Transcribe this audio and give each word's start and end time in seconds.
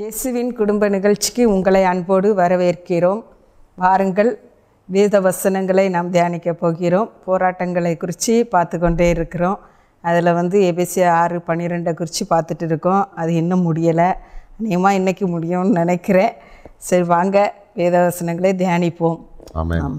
இயேசுவின் 0.00 0.50
குடும்ப 0.58 0.88
நிகழ்ச்சிக்கு 0.94 1.44
உங்களை 1.52 1.80
அன்போடு 1.92 2.28
வரவேற்கிறோம். 2.40 3.20
வாருங்கள் 3.82 4.28
வேத 4.88 5.20
வசனங்களை 5.24 5.84
நாம் 5.94 6.10
தியானிக்க 6.16 6.52
போகிறோம். 6.60 7.08
போராட்டங்களை 7.24 7.92
குறித்து 8.02 8.34
பார்த்து 8.52 8.78
கொண்டே 8.82 9.06
இருக்கிறோம். 9.14 9.56
அதில் 10.04 10.30
வந்து 10.38 10.58
எபிசி 10.68 11.02
ஆறு 11.20 11.38
பன்னிரெண்டை 11.48 11.92
குறித்து 12.00 12.24
பார்த்துட்டு 12.32 12.66
இருக்கோம். 12.70 13.02
அது 13.20 13.32
இன்னும் 13.40 13.64
முடியலை. 13.68 14.08
அநேகமாக 14.58 14.98
இன்றைக்கி 15.00 15.26
முடியும்னு 15.34 15.72
நினைக்கிறேன். 15.80 16.32
சரி 16.88 17.06
வாங்க 17.14 17.36
வேத 17.80 17.94
வசனங்களை 18.08 18.52
தியானிப்போம் 18.62 19.18
ஆமாம் 19.62 19.98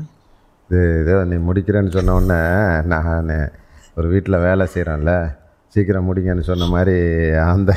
இது 0.70 0.84
இதோ 1.02 1.18
நீ 1.32 1.40
முடிக்கிறேன்னு 1.50 1.96
சொன்ன 1.98 2.16
உடனே 2.20 2.40
நான் 2.94 3.34
ஒரு 3.98 4.08
வீட்டில் 4.14 4.44
வேலை 4.48 4.68
செய்கிறேன்ல 4.76 5.16
சீக்கிரம் 5.76 6.08
முடிங்கன்னு 6.12 6.48
சொன்ன 6.52 6.70
மாதிரி 6.76 6.98
அந்த 7.48 7.74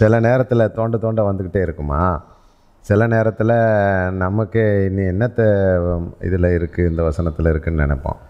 சில 0.00 0.20
நேரத்தில் 0.26 0.72
தோண்ட 0.76 0.96
தோண்ட 1.04 1.20
வந்துக்கிட்டே 1.28 1.60
இருக்குமா? 1.66 2.02
சில 2.84 3.06
நேரத்தில் 3.14 3.54
நமக்கு 4.24 4.62
இனி 4.88 5.02
என்னத்தை 5.12 5.46
இதில் 6.26 6.54
இருக்குது 6.58 6.90
இந்த 6.90 7.02
வசனத்தில் 7.08 7.50
இருக்குதுன்னு 7.52 7.84
நினைப்போம். 7.86 8.20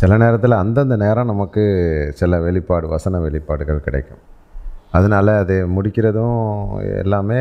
சில 0.00 0.16
நேரத்தில் 0.22 0.60
அந்தந்த 0.62 0.96
நேரம் 1.04 1.30
நமக்கு 1.32 1.62
சில 2.20 2.40
வெளிப்பாடு 2.46 2.86
வசன 2.94 3.20
வெளிப்பாடுகள் 3.26 3.86
கிடைக்கும். 3.86 4.22
அதனால் 4.98 5.32
அது 5.42 5.56
முடிக்கிறதும் 5.76 6.40
எல்லாமே 7.02 7.40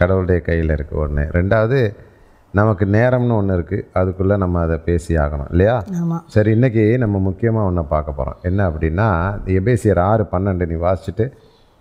கடவுளுடைய 0.00 0.38
கையில் 0.48 0.74
இருக்குது 0.76 1.00
ஒன்று 1.04 1.24
ரெண்டாவது 1.38 1.80
நமக்கு 2.58 2.84
நேரம்னு 2.96 3.36
ஒன்று 3.40 3.56
இருக்குது 3.58 3.86
அதுக்குள்ளே 4.00 4.36
நம்ம 4.42 4.60
அதை 4.66 4.76
பேசி 4.88 5.12
ஆகணும் 5.24 5.50
இல்லையா? 5.54 5.76
சரி 6.34 6.50
இன்றைக்கி 6.56 6.84
நம்ம 7.02 7.16
முக்கியமாக 7.28 7.68
ஒன்றை 7.70 7.84
பார்க்க 7.94 8.18
போகிறோம் 8.18 8.40
என்ன 8.48 8.60
அப்படின்னா 8.70 9.08
எபேசியர் 9.60 10.00
ஆறு 10.10 10.24
பன்னெண்டு 10.34 10.66
நீ 10.72 10.78
வாசிச்சுட்டு 10.86 11.26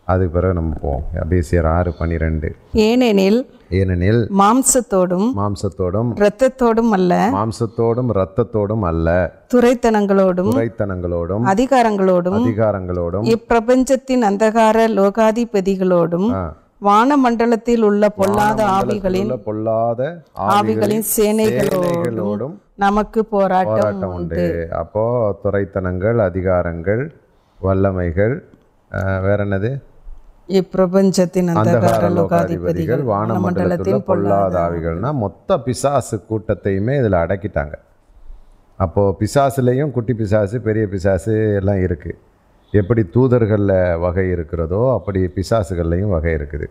அதுக்கு 0.08 0.34
பிறகு 0.34 0.54
நம்ம 0.54 0.74
போவோம். 0.82 1.04
எபேசியர் 1.22 1.68
ஆறு 1.70 1.92
பன்னிரெண்டு 1.98 2.50
ஏனெனில் 2.84 3.40
ஏனெனில் 3.72 4.20
மாம்சத்தோடும் 4.40 5.30
மாம்சத்தோடும் 5.38 6.10
இரத்தத்தோடும் 6.20 6.92
அல்ல 6.92 7.14
மாம்சத்தோடும் 7.36 8.10
இரத்தத்தோடும் 8.14 8.84
அல்ல 8.84 9.08
துரைத்தனங்களோடும் 9.54 10.52
துறைத்தனங்களோடும் 10.52 11.46
அதிகாரங்களோடும் 11.52 12.38
அதிகாரங்களோடும் 12.42 13.26
இப்பிரபஞ்சத்தின் 13.34 14.26
அந்தகார 14.30 14.78
லோகாதிபதிகளோடும் 14.96 16.30
ஆ, 16.34 16.44
வானமண்டலத்தில் 16.82 17.84
உள்ள 17.84 18.06
பொல்லாத 18.16 18.62
ஆவிகளின் 18.76 19.32
பொல்லாத 19.46 20.02
ஆவிகளின் 20.52 21.06
சேனைகளோடும் 21.16 22.56
நமக்கு 22.78 23.20
போராட்டம் 23.26 24.12
உண்டு. 24.12 24.46
அப்போ 24.80 25.04
துறைத்தனங்கள் 25.44 26.20
அதிகாரங்கள் 26.26 27.04
வல்லமைகள் 27.60 28.36
வேற 29.24 29.38
என்னது? 29.46 29.70
இப்பிரபஞ்சத்தின் 30.50 31.50
அந்தகார 31.52 32.10
லோகாதிபதிகள் 32.10 33.04
வானமண்டலத்தில் 33.08 34.04
பொல்லாத 34.04 34.56
ஆவிகள்னா 34.62 35.10
மொத்த 35.16 35.58
பிசாசு 35.60 36.18
கூட்டத்தையுமே 36.30 36.96
இதில் 36.98 37.18
அடக்கிட்டாங்க 37.22 37.76
அப்போது 38.80 39.16
பிசாசுலேயும் 39.20 39.92
குட்டி 39.92 40.14
பிசாசு 40.14 40.58
பெரிய 40.62 40.86
பிசாசு 40.88 41.34
எல்லாம் 41.56 41.82
இருக்குது 41.82 42.20
எப்படி 42.74 43.02
தூதர்களில் 43.14 43.78
வகை 43.98 44.26
இருக்கிறதோ 44.30 44.82
அப்படி 44.94 45.20
பிசாசுகள்லையும் 45.36 46.14
வகை 46.14 46.34
இருக்குது 46.34 46.68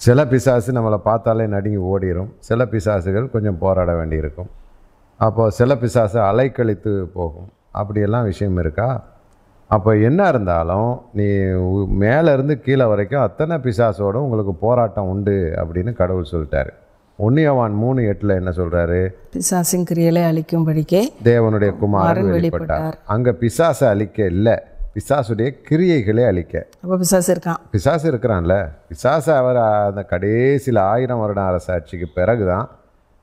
சில 0.00 0.20
பிசாசு 0.26 0.70
நம்மளை 0.72 0.98
பார்த்தாலே 1.04 1.44
நடுங்கி 1.46 1.80
ஓடிரும் 1.86 2.30
சில 2.40 2.64
பிசாசுகள் 2.66 3.26
கொஞ்சம் 3.30 3.58
போராட 3.58 3.90
வேண்டியிருக்கும் 3.94 4.50
அப்போது 5.20 5.54
சில 5.54 5.74
பிசாசு 5.76 6.18
அலைக்கழித்து 6.22 6.92
போகும் 7.12 7.48
அப்படியெல்லாம் 7.72 8.24
விஷயம் 8.24 8.58
இருக்கா 8.58 8.88
அப்போ 9.68 9.96
என்ன 9.96 10.28
இருந்தாலும் 10.28 11.02
நீ 11.12 11.44
உ- 11.46 11.86
மேலே 11.86 12.32
இருந்து 12.32 12.60
கீழே 12.60 12.84
வரைக்கும் 12.84 13.20
அத்தனை 13.20 13.56
பிசாசோட 13.56 14.12
உங்களுக்கு 14.12 14.54
போராட்டம் 14.54 15.08
உண்டு 15.08 15.52
அப்படின்னு 15.56 15.92
கடவுள் 15.92 16.26
சொல்லிட்டாரு. 16.30 16.68
ஒன்னியவான் 17.18 17.72
மூணு 17.72 18.06
எட்டில் 18.06 18.28
என்ன 18.28 18.50
சொல்கிறாரு 18.50 19.08
பிசாசின் 19.32 19.84
கிரியலை 19.90 20.22
அழிக்கும்படிக்கே 20.22 21.04
தேவனுடைய 21.24 21.78
குமாரன் 21.78 22.24
வெளிப்பட்டார். 22.24 22.92
அங்கே 23.06 23.30
பிசாசை 23.30 23.84
அழிக்க 23.84 24.24
இல்லை. 24.24 24.58
பிசாசுடைய 24.94 25.54
கிரியைகளை 25.70 26.26
அழிக்க. 26.26 26.66
அப்போ 26.82 26.96
பிசாசு 26.96 27.34
இருக்கான். 27.34 27.56
பிசாசு 27.70 28.12
இருக்கிறான்ல. 28.12 28.68
பிசாசு 28.88 29.32
அவர் 29.32 29.56
அந்த 29.56 30.02
கடைசியில் 30.02 30.80
ஆயிரம் 30.80 31.18
வருட 31.18 31.40
அரசாட்சிக்கு 31.40 32.04
பிறகு 32.14 32.46
தான் 32.46 32.70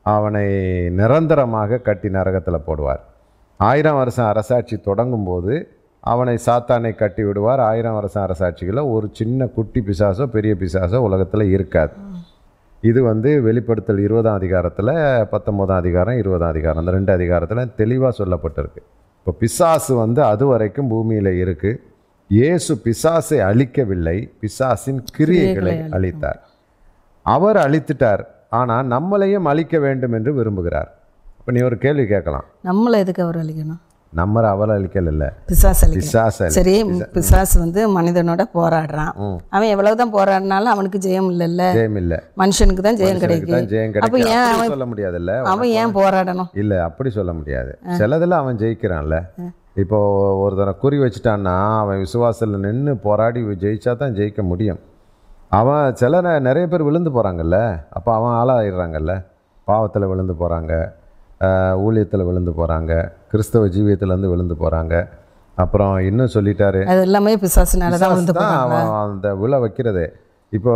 அவனை 0.01 0.45
நிரந்தரமாக 0.89 1.77
கட்டி 1.77 2.09
நரகத்தில் 2.09 2.65
போடுவார். 2.67 2.99
ஆயிரம் 3.57 3.95
வருஷம் 3.95 4.25
அரசாட்சி 4.25 4.77
தொடங்கும் 4.77 5.23
போது 5.23 5.72
அவனை 6.11 6.35
சாத்தானை 6.45 6.91
கட்டி 7.01 7.23
விடுவார் 7.27 7.61
ஆயிரம் 7.67 7.97
வருஷம் 7.97 8.23
அரசாட்சிகளில் 8.25 8.89
ஒரு 8.95 9.07
சின்ன 9.19 9.47
குட்டி 9.57 9.81
பிசாசோ 9.87 10.25
பெரிய 10.35 10.53
பிசாசோ 10.63 10.99
உலகத்தில் 11.07 11.45
இருக்காது. 11.55 11.93
இது 12.89 12.99
வந்து 13.09 13.29
வெளிப்படுத்தல் 13.45 14.01
இருபதாம் 14.05 14.37
அதிகாரத்தில் 14.39 14.91
பத்தொம்போதாம் 15.33 15.81
அதிகாரம் 15.83 16.17
இருபதாம் 16.21 16.51
அதிகாரம் 16.53 16.81
அந்த 16.81 16.93
ரெண்டு 16.97 17.11
அதிகாரத்தில் 17.17 17.71
தெளிவாக 17.81 18.11
சொல்லப்பட்டிருக்கு. 18.19 18.81
இப்போ 19.19 19.33
பிசாசு 19.43 19.93
வந்து 20.03 20.21
அது 20.31 20.45
வரைக்கும் 20.51 20.89
பூமியில் 20.93 21.31
இருக்குது 21.43 21.79
இயேசு 22.29 22.73
பிசாசை 22.85 23.39
அழிக்கவில்லை. 23.49 24.17
பிசாசின் 24.41 25.01
கிரியைகளை 25.17 25.75
அழித்தார். 25.95 26.41
அவர் 27.35 27.59
அழித்துட்டார். 27.65 28.23
ஆனால் 28.59 28.89
நம்மளையும் 28.93 29.47
அழிக்க 29.51 29.77
வேண்டும் 29.85 30.15
என்று 30.17 30.31
விரும்புகிறார். 30.39 30.89
இப்போ 31.39 31.51
நீ 31.55 31.61
ஒரு 31.69 31.77
கேள்வி 31.85 32.05
கேட்கலாம். 32.13 32.45
நம்மளை 32.69 32.97
எதுக்கு 33.03 33.21
அவர் 33.25 33.41
அழிக்கணும்? 33.43 33.81
நம்மளை 34.19 34.47
அவர் 34.55 34.71
அழிக்கல. 34.75 35.11
இல்லை 35.13 35.27
அழிக்கணும் 35.29 36.09
பிசாசை 36.09 36.47
சரி 36.57 36.73
பிசாசு 37.15 37.55
வந்து 37.63 37.81
மனிதனோட 37.97 38.41
போராடுறான். 38.57 39.13
அவன் 39.55 39.71
எவ்வளவுதான் 39.75 40.13
போராடினாலும் 40.17 40.73
அவனுக்கு 40.75 40.99
ஜெயம் 41.05 41.29
இல்லைல்ல. 41.33 41.63
ஜெயம் 41.77 41.97
இல்லை 42.01 42.19
மனுஷனுக்கு 42.41 42.85
தான் 42.87 42.99
ஜெயம் 43.01 43.21
கிடைக்கும் 43.23 43.67
ஜெயம் 43.73 43.93
கிடைக்கும் 43.95 44.29
ஏன் 44.35 44.45
அப்படி 44.51 44.71
சொல்ல 44.75 44.87
முடியாதுல்ல. 44.91 45.35
அவன் 45.53 45.73
ஏன் 45.81 45.95
போராடணும்? 45.99 46.49
இல்லை 46.63 46.79
அப்படி 46.87 47.11
சொல்ல 47.17 47.33
முடியாது. 47.39 47.73
சிலதில் 48.01 48.39
அவன் 48.41 48.61
ஜெயிக்கிறான்ல. 48.63 49.17
இப்போ 49.83 49.99
ஒருத்தனை 50.43 50.73
குறி 50.81 50.97
வச்சுட்டான்னா 51.03 51.55
அவன் 51.83 52.01
விசுவாசத்தில் 52.05 52.63
நின்று 52.65 52.93
போராடி 53.05 53.41
ஜெயிச்சா 53.63 53.93
தான் 54.01 54.17
ஜெயிக்க 54.19 54.41
முடியும். 54.51 54.81
அவன் 55.59 55.95
சில 56.01 56.21
நிறைய 56.47 56.65
பேர் 56.69 56.87
விழுந்து 56.89 57.11
போகிறாங்கல்ல 57.15 57.57
அப்போ 57.97 58.11
அவன் 58.19 58.35
ஆளாயிடுறாங்கல்ல. 58.41 59.13
பாவத்தில் 59.67 60.09
விழுந்து 60.11 60.35
போகிறாங்க 60.39 60.73
ஊழியத்தில் 61.85 62.27
விழுந்து 62.27 62.51
போகிறாங்க 62.57 62.93
கிறிஸ்தவ 63.33 63.67
ஜீவியத்துலேருந்து 63.75 64.31
விழுந்து 64.33 64.57
போகிறாங்க 64.63 64.95
அப்புறம் 65.57 65.93
இன்னும் 66.09 66.33
சொல்லிட்டாரு 66.35 66.81
அது 66.91 67.01
எல்லாமே 67.07 67.33
பிசாசுனால 67.43 67.97
தான் 68.03 68.15
வந்து 68.19 68.33
அந்த 69.03 69.27
விழ 69.41 69.53
வைக்கிறதே. 69.63 70.05
இப்போ 70.57 70.73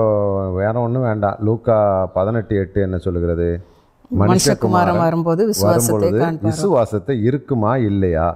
வேற 0.59 0.73
ஒன்றும் 0.85 1.07
வேண்டாம். 1.07 1.39
லூக்கா 1.47 1.77
பதினெட்டு 2.15 2.53
எட்டு 2.61 2.79
என்ன 2.85 2.97
சொல்லுகிறது? 3.05 3.47
மனுஷகுமாரன் 4.21 5.01
வரும்போது 5.05 5.41
வரும்பொழுது 5.63 6.19
விசுவாசத்தை 6.47 7.15
இருக்குமா 7.29 7.73
இல்லையா? 7.89 8.27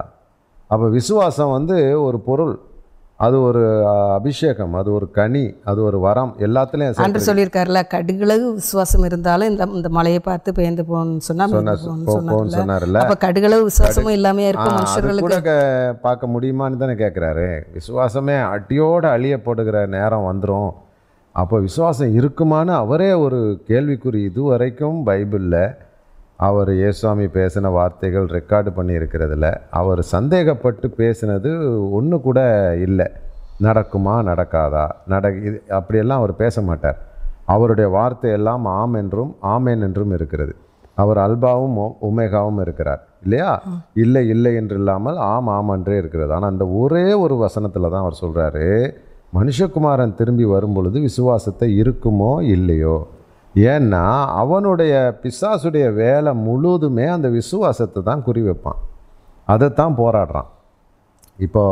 அப்போ 0.70 0.86
விசுவாசம் 0.98 1.54
வந்து 1.56 1.76
ஒரு 2.06 2.18
பொருள். 2.28 2.54
அது 3.22 3.36
ஒரு 3.42 3.60
அபிஷேகம் 4.14 4.72
அது 4.78 4.88
ஒரு 4.92 5.06
கனி 5.10 5.42
அது 5.64 5.80
ஒரு 5.82 5.98
வரம் 6.04 6.32
எல்லாத்துலேயும் 6.46 7.02
அன்று 7.04 7.20
சொல்லியிருக்காருல 7.26 7.80
கடுகளவு 7.92 8.46
விசுவாசம் 8.56 9.04
இருந்தாலும் 9.04 9.50
இந்த 9.50 9.66
இந்த 9.72 9.90
மலையை 9.96 10.20
பார்த்து 10.20 10.52
பெயர்ந்து 10.52 10.84
போகணும்னு 10.88 11.26
சொன்னா 11.28 11.46
பெயர்ந்து 11.46 11.76
போகணும்னு 11.82 12.32
போன்னு 12.32 12.56
சொன்னார்ல 12.56 13.02
அப்ப 13.02 13.16
கடுகளவு 13.24 13.68
விசுவாசமும் 13.68 14.16
இல்லாம 14.16 14.42
இருக்கும் 14.44 14.76
மனுஷர்களுக்கு. 14.78 15.56
பார்க்க 16.02 16.32
முடியுமான்னு 16.34 16.80
தானே 16.82 16.96
கேட்குறாரு 17.02 17.46
விசுவாசமே 17.76 18.36
அடியோடு 18.50 19.08
அழியப்படுகிற 19.08 19.86
நேரம் 19.88 20.28
வந்துடும் 20.30 20.70
அப்போ 21.34 21.58
விசுவாசம் 21.60 22.16
இருக்குமான்னு 22.18 22.74
அவரே 22.80 23.12
ஒரு 23.22 23.38
கேள்விக்குறி 23.68 24.20
இதுவரைக்கும் 24.26 24.98
பைபிளில் 25.06 25.62
அவர் 26.46 26.70
ஏசுவாமி 26.88 27.26
பேசின 27.36 27.70
வார்த்தைகள் 27.76 28.26
ரெக்கார்டு 28.36 28.70
பண்ணியிருக்கிறதுல 28.76 29.46
அவர் 29.80 30.00
சந்தேகப்பட்டு 30.14 30.86
பேசினது 31.00 31.50
ஒன்று 31.98 32.16
கூட 32.20 32.40
இல்லை. 32.86 33.06
நடக்குமா 33.66 34.14
நடக்காதா? 34.30 34.84
நட 35.12 35.24
இது 35.48 35.56
அப்படியெல்லாம் 35.78 36.20
அவர் 36.22 36.34
பேச 36.42 36.62
மாட்டார். 36.68 36.98
அவருடைய 37.46 37.88
வார்த்தையெல்லாம் 37.98 38.64
ஆம் 38.80 38.96
என்றும் 39.02 39.32
ஆமேன் 39.54 39.82
என்றும் 39.86 40.12
இருக்கிறது. 40.16 40.52
அவர் 40.94 41.18
அல்பாவும் 41.26 41.78
உமேகாவும் 42.08 42.60
இருக்கிறார். 42.64 43.02
இல்லையா? 43.24 43.52
இல்லை 44.04 44.22
இல்லை 44.34 44.52
என்று 44.60 44.76
இல்லாமல் 44.80 45.18
ஆம் 45.32 45.50
ஆம் 45.56 45.72
என்றே 45.76 45.96
இருக்கிறது. 46.02 46.32
ஆனால் 46.36 46.52
அந்த 46.54 46.64
ஒரே 46.82 47.06
ஒரு 47.24 47.36
வசனத்தில் 47.44 47.92
தான் 47.92 48.04
அவர் 48.04 48.22
சொல்கிறாரு 48.22 48.66
மனுஷகுமாரன் 49.36 50.16
திரும்பி 50.16 50.46
வரும்பொழுது 50.54 50.98
விசுவாசத்தை 51.00 51.68
இருக்குமோ 51.82 52.32
இல்லையோ? 52.56 52.96
ஏன்னா 53.54 54.02
அவனுடைய 54.42 54.92
பிசாசுடைய 55.22 55.86
வேலை 55.94 56.32
முழுதுமே 56.46 57.06
அந்த 57.16 57.28
விசுவாசத்தை 57.28 58.02
தான் 58.02 58.22
குறி 58.22 58.42
வைப்பான் 58.42 58.80
அதைத்தான் 59.48 59.98
போராடுறான். 60.00 60.48
இப்போ 61.38 61.62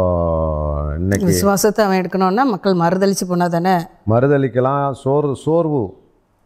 இன்னைக்கு 0.98 1.26
விசுவாசத்தை 1.26 1.80
அவன் 1.86 2.00
எடுக்கணும்னா 2.00 2.44
மக்கள் 2.52 2.80
மறுதளிச்சு 2.82 3.24
போனா 3.30 3.46
தானே? 3.48 3.74
மறுதளிக்கலாம். 4.12 4.86
சோர்வு 5.02 5.34
சோர்வு 5.46 5.82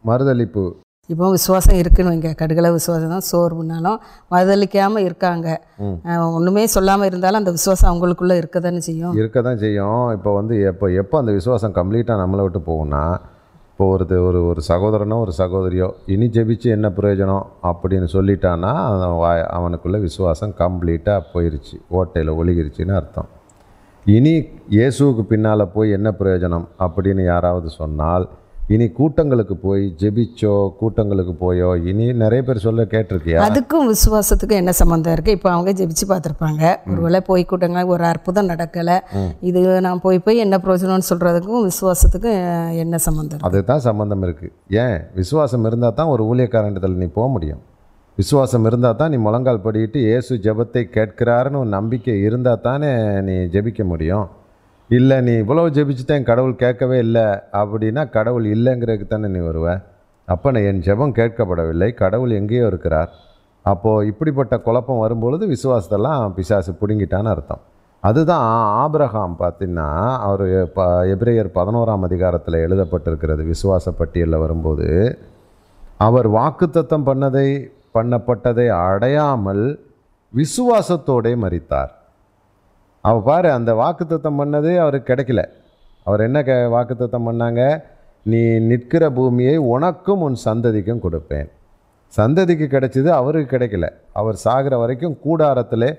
மறுதளிப்பு. 0.03 0.65
இப்போ 1.09 1.25
விசுவாசம் 1.29 1.79
இருக்குன்னு 1.81 2.11
வைங்க. 2.11 2.29
கடுகள 2.41 2.71
விசுவாசம் 2.77 3.13
தான் 3.15 3.27
சோர்வுனாலும் 3.31 3.97
மறுதளிக்காம 4.33 5.01
இருக்காங்க. 5.07 5.47
அஹ் 6.09 6.31
ஒண்ணுமே 6.37 6.63
சொல்லாம 6.75 7.05
இருந்தாலும் 7.05 7.41
அந்த 7.41 7.51
விசுவாசம் 7.51 7.89
அவங்களுக்குள்ள 7.91 8.35
இருக்க 8.41 8.59
தானே 8.59 8.81
செய்யும்? 8.89 9.13
இருக்க 9.21 9.41
தான் 9.41 9.61
செய்யும். 9.65 10.11
இப்போ 10.17 10.31
வந்து 10.39 10.55
எப்போ 10.71 10.87
எப்போ 11.03 11.17
அந்த 11.23 11.33
விசுவாசம் 11.39 11.77
கம்ப்ளீட்டாக 11.79 12.21
நம்மளை 12.23 12.43
விட்டு 12.47 12.61
போகும்னா 12.71 13.03
இப்போ 13.79 13.87
ஒரு 13.87 14.21
ஒரு 14.21 14.45
ஒரு 14.45 14.61
சகோதரனோ 14.67 15.15
ஒரு 15.19 15.31
சகோதரியோ 15.37 15.87
இனி 16.05 16.25
ஜெபிச்சு 16.25 16.63
என்ன 16.63 16.87
பிரயோஜனம் 16.89 17.45
அப்படின்னு 17.63 18.07
சொல்லிட்டான்னா 18.13 18.73
அவன் 18.73 19.17
வாய் 19.17 19.47
அவனுக்குள்ள 19.51 19.99
விசுவாசம் 19.99 20.53
கம்ப்ளீட்டாக 20.59 21.23
போயிருச்சு 21.33 21.77
ஓட்டையில் 21.91 22.31
ஒழுகிருச்சின்னு 22.35 22.95
அர்த்தம். 22.95 23.27
இனி 24.05 24.33
இயேசுவுக்கு 24.69 25.21
பின்னால் 25.21 25.71
போய் 25.71 25.91
என்ன 25.91 26.11
பிரயோஜனம் 26.19 26.67
அப்படின்னு 26.79 27.23
யாராவது 27.23 27.69
சொன்னால் 27.69 28.29
இனி 28.73 28.85
கூட்டங்களுக்கு 28.97 29.55
போய் 29.65 29.83
ஜெபிச்சோ 30.01 30.53
கூட்டங்களுக்கு 30.79 31.33
போயோ 31.41 31.67
இனி 31.89 32.05
நிறைய 32.21 32.41
பேர் 32.47 32.61
சொல்ல 32.63 32.83
கேட்டிருக்கியா? 32.93 33.39
அதுக்கும் 33.47 33.89
விசுவாசத்துக்கும் 33.91 34.61
என்ன 34.61 34.71
சம்மந்தம் 34.79 35.13
இருக்குது 35.15 35.35
இப்போ 35.37 35.49
அவங்க 35.55 35.71
ஜெபிச்சு 35.79 36.05
பார்த்துருப்பாங்க. 36.11 36.63
ஒருவேளை 36.91 37.19
போய் 37.27 37.43
கூட்டங்க 37.51 37.83
ஒரு 37.95 38.03
அற்புதம் 38.11 38.49
நடக்கலை. 38.51 38.95
இது 39.49 39.59
நான் 39.87 40.01
போய் 40.05 40.23
போய் 40.25 40.43
என்ன 40.45 40.57
பிரயோஜனம்னு 40.63 41.09
சொல்கிறதுக்கும் 41.11 41.67
விசுவாசத்துக்கும் 41.69 42.39
என்ன 42.83 42.99
சம்மந்தம்? 43.07 43.43
அதுதான் 43.49 43.85
சம்பந்தம் 43.89 44.25
இருக்குது 44.27 44.53
ஏன்? 44.85 44.97
விசுவாசம் 45.21 45.67
இருந்தால் 45.69 45.97
தான் 45.99 46.13
ஒரு 46.15 46.25
ஊழியக்காரண்டத்தில் 46.31 47.01
நீ 47.03 47.09
போக 47.19 47.27
முடியும். 47.35 47.61
விசுவாசம் 48.17 48.65
இருந்தால் 48.69 48.97
தான் 48.99 49.13
நீ 49.13 49.19
முழங்கால் 49.27 49.63
படிக்கிட்டு 49.67 50.01
இயேசு 50.07 50.33
ஜெபத்தை 50.47 50.83
கேட்கிறாருன்னு 50.97 51.61
ஒரு 51.63 51.71
நம்பிக்கை 51.77 52.17
இருந்தால் 52.27 52.65
தானே 52.67 52.91
நீ 53.29 53.35
ஜெபிக்க 53.55 53.83
முடியும். 53.91 54.25
இல்லை 54.89 55.17
நீ 55.27 55.31
இவ்வளோ 55.43 55.61
ஜெபிச்சுட்டேன் 55.75 56.27
கடவுள் 56.29 56.61
கேட்கவே 56.63 56.97
இல்லை 57.05 57.25
அப்படின்னா 57.59 58.09
கடவுள் 58.09 58.45
இல்லைங்கிறதுக்கு 58.55 59.07
தானே 59.07 59.27
நீ 59.27 59.39
வருவ. 59.47 59.67
அப்போ 60.27 60.51
நான் 60.51 60.67
என் 60.69 60.83
ஜெபம் 60.87 61.15
கேட்கப்படவில்லை 61.19 61.89
கடவுள் 61.93 62.31
எங்கேயோ 62.39 62.65
இருக்கிறார். 62.71 63.09
அப்போது 63.65 64.07
இப்படிப்பட்ட 64.07 64.55
குழப்பம் 64.67 65.01
வரும்பொழுது 65.03 65.43
விசுவாசத்தெல்லாம் 65.53 66.35
பிசாசு 66.37 66.71
பிடுங்கிட்டான்னு 66.81 67.31
அர்த்தம். 67.33 67.63
அதுதான் 68.03 68.45
ஆபிரகாம் 68.83 69.35
பார்த்தீங்கன்னா 69.39 69.89
அவர் 70.27 70.45
ப 70.77 70.83
எப்ரேயர் 71.13 71.49
பதினோராம் 71.57 72.05
அதிகாரத்தில் 72.07 72.63
எழுதப்பட்டிருக்கிறது 72.65 73.43
விசுவாச 73.53 73.93
பட்டியலில் 73.99 74.43
வரும்போது 74.43 74.87
அவர் 76.07 76.27
வாக்குத்தத்தம் 76.37 77.07
பண்ணதை 77.09 77.47
பண்ணப்பட்டதை 77.97 78.67
அடையாமல் 78.85 79.65
விசுவாசத்தோடே 80.33 81.33
மறித்தார் 81.43 81.91
அவர் 83.07 83.25
பாரு 83.27 83.49
அந்த 83.51 83.71
வாக்குத்தத்தம் 83.81 84.39
பண்ணது 84.39 84.71
அவருக்கு 84.83 85.09
கிடைக்கல. 85.11 85.41
அவர் 86.07 86.21
என்ன 86.27 86.39
க 86.43 86.53
வாக்குத்தத்தம் 86.75 87.27
பண்ணாங்க? 87.27 87.61
நீ 88.31 88.41
நிற்கிற 88.69 89.03
பூமியை 89.09 89.55
உனக்கும் 89.73 90.21
உன் 90.21 90.37
சந்ததிக்கும் 90.45 91.03
கொடுப்பேன். 91.05 91.47
சந்ததிக்கு 92.17 92.67
கிடைச்சது 92.73 93.09
அவருக்கு 93.19 93.57
கிடைக்கல. 93.57 93.87
அவர் 94.13 94.35
சாகிற 94.35 94.77
வரைக்கும் 94.77 95.17
கூடாரத்தில் 95.19 95.89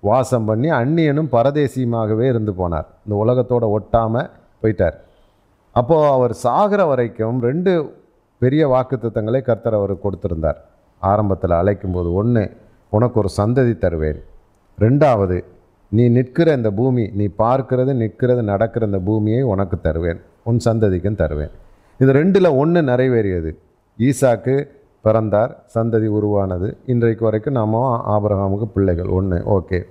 வாசம் 0.00 0.44
பண்ணி 0.44 0.68
அந்நியனும் 0.70 1.30
பரதேசியுமாகவே 1.32 2.26
இருந்து 2.32 2.52
போனார். 2.52 2.88
இந்த 3.04 3.14
உலகத்தோட 3.22 3.64
ஒட்டாமல் 3.76 4.30
போயிட்டார். 4.62 4.96
அப்போது 5.72 6.10
அவர் 6.16 6.34
சாகிற 6.44 6.84
வரைக்கும் 6.84 7.38
ரெண்டு 7.48 7.72
பெரிய 8.42 8.62
வாக்குத்தத்தங்களை 8.68 9.40
கர்த்தர் 9.42 9.74
அவருக்கு 9.74 10.04
கொடுத்துருந்தார். 10.06 10.58
ஆரம்பத்தில் 10.98 11.58
அழைக்கும்போது 11.60 12.10
ஒன்று 12.20 12.44
உனக்கு 12.88 13.18
ஒரு 13.20 13.30
சந்ததி 13.36 13.74
தருவேன். 13.78 14.20
ரெண்டாவது 14.80 15.36
நீ 15.88 16.08
நிற்கிற 16.08 16.52
இந்த 16.52 16.70
பூமி 16.70 17.10
நீ 17.14 17.28
பார்க்கிறது 17.38 17.94
நிற்கிறது 17.94 18.42
நடக்கிற 18.42 18.86
இந்த 18.86 18.98
பூமியை 18.98 19.42
உனக்கு 19.42 19.80
தருவேன். 19.80 20.20
உன் 20.44 20.58
சந்ததிக்கும் 20.64 21.14
தருவேன். 21.14 21.50
இது 21.98 22.12
ரெண்டில் 22.12 22.56
ஒன்று 22.56 22.82
நிறைவேறியது. 22.82 23.56
ஈசாக்கு 23.98 24.68
பிறந்தார் 25.02 25.64
சந்ததி 25.74 26.06
உருவானது. 26.06 26.76
இன்றைக்கு 26.86 27.24
வரைக்கும் 27.24 27.54
நாம 27.54 28.02
ஆபரகாமுக்கு 28.08 28.64
பிள்ளைகள். 28.64 29.06
ஒன்று 29.06 29.42
ஓகே. 29.46 29.82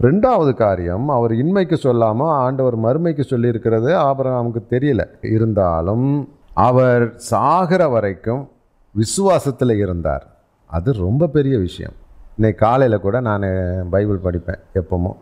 ரெண்டாவது 0.00 0.54
காரியம் 0.54 1.08
அவர் 1.08 1.32
இன்மைக்கு 1.32 1.74
சொல்லாமல் 1.74 2.26
ஆண்டவர் 2.26 2.78
மறுமைக்கு 2.78 3.24
சொல்லியிருக்கிறது 3.30 3.90
ஆபரகாமுக்கு 3.94 4.62
தெரியல. 4.70 5.00
இருந்தாலும் 5.20 6.28
அவர் 6.54 7.16
சாகிற 7.16 7.88
வரைக்கும் 7.88 8.48
விசுவாசத்தில் 8.94 9.76
இருந்தார். 9.76 10.26
அது 10.66 10.92
ரொம்ப 10.92 11.26
பெரிய 11.26 11.58
விஷயம். 11.58 11.92
இன்னைக்கு 12.36 12.66
காலையில் 12.66 13.00
கூட 13.00 13.20
நான் 13.20 13.42
பைபிள் 13.90 14.20
படிப்பேன் 14.24 14.58
எப்போமோ 14.74 15.12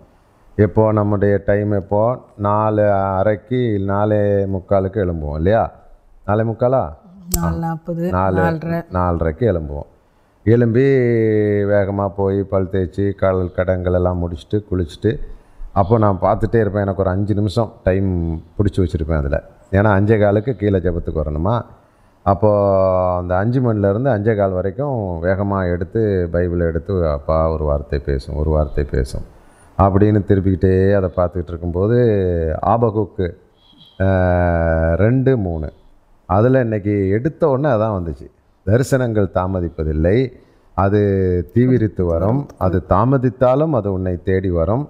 எப்போ 0.64 0.84
நம்முடைய 0.98 1.34
டைம் 1.48 1.72
எப்போ? 1.78 2.00
நாலு 2.46 2.84
அரைக்கு 3.18 3.58
நாலே 3.90 4.18
முக்காலுக்கு 4.54 4.98
எழும்புவோம் 5.04 5.36
இல்லையா? 5.40 5.60
நாலே 6.28 6.42
முக்காலா? 6.48 6.80
நாலு 7.36 7.58
நாற்பது 7.64 8.04
நாலு 8.16 8.38
நாலரை. 8.40 8.78
நாலரைக்கு 8.96 9.44
எழும்புவோம். 9.52 9.88
எழும்பி 10.46 10.86
வேகமாக 11.72 12.10
போய் 12.18 12.40
பல் 12.52 12.68
தேய்ச்சி 12.74 13.06
கடல் 13.22 13.54
கடங்கள் 13.58 13.98
எல்லாம் 14.00 14.20
முடிச்சுட்டு 14.22 14.60
குளிச்சுட்டு 14.70 15.12
அப்போ 15.80 15.98
நான் 16.06 16.20
பார்த்துட்டே 16.26 16.60
இருப்பேன். 16.64 16.84
எனக்கு 16.86 17.04
ஒரு 17.06 17.14
அஞ்சு 17.14 17.34
நிமிஷம் 17.34 17.72
டைம் 17.86 18.10
பிடிச்சி 18.58 18.82
வச்சுருப்பேன் 18.82 19.22
அதில். 19.22 19.40
ஏன்னா 19.78 19.92
அஞ்சே 20.00 20.18
காலுக்கு 20.24 20.54
கீழே 20.56 20.82
ஜெபத்துக்கு 20.88 21.24
வரணுமா? 21.24 21.56
அப்போது 22.22 23.16
அந்த 23.22 23.32
அஞ்சு 23.42 23.58
மணிலேருந்து 23.60 24.14
அஞ்சே 24.16 24.36
கால் 24.36 24.60
வரைக்கும் 24.60 25.18
வேகமாக 25.28 25.72
எடுத்து 25.76 26.00
பைபிளை 26.32 26.64
எடுத்து 26.72 26.94
அப்பா 27.16 27.40
ஒரு 27.56 27.64
வார்த்தை 27.64 27.98
பேசும் 28.10 28.38
ஒரு 28.42 28.50
வார்த்தை 28.50 28.84
பேசும். 28.96 29.26
அப்படின்னு 29.82 30.20
திருப்பிக்கிட்டே 30.28 30.74
அதை 30.98 31.08
பார்த்துக்கிட்டு 31.16 31.52
இருக்கும்போது 31.52 31.96
ஆபகுக்கு 32.72 33.26
ரெண்டு 35.02 35.32
மூணு. 35.44 35.68
அதில் 36.36 36.62
இன்னைக்கு 36.64 36.94
எடுத்த 37.16 37.42
உடனே 37.52 37.68
அதான் 37.74 37.96
வந்துச்சு. 37.98 38.26
தரிசனங்கள் 38.66 39.28
தாமதிப்பதில்லை. 39.38 40.18
அது 40.76 41.00
தீவிரித்து 41.54 42.02
வரும். 42.12 42.40
அது 42.64 42.78
தாமதித்தாலும் 42.94 43.76
அது 43.78 43.88
உன்னை 43.96 44.14
தேடி 44.28 44.50
வரும். 44.58 44.84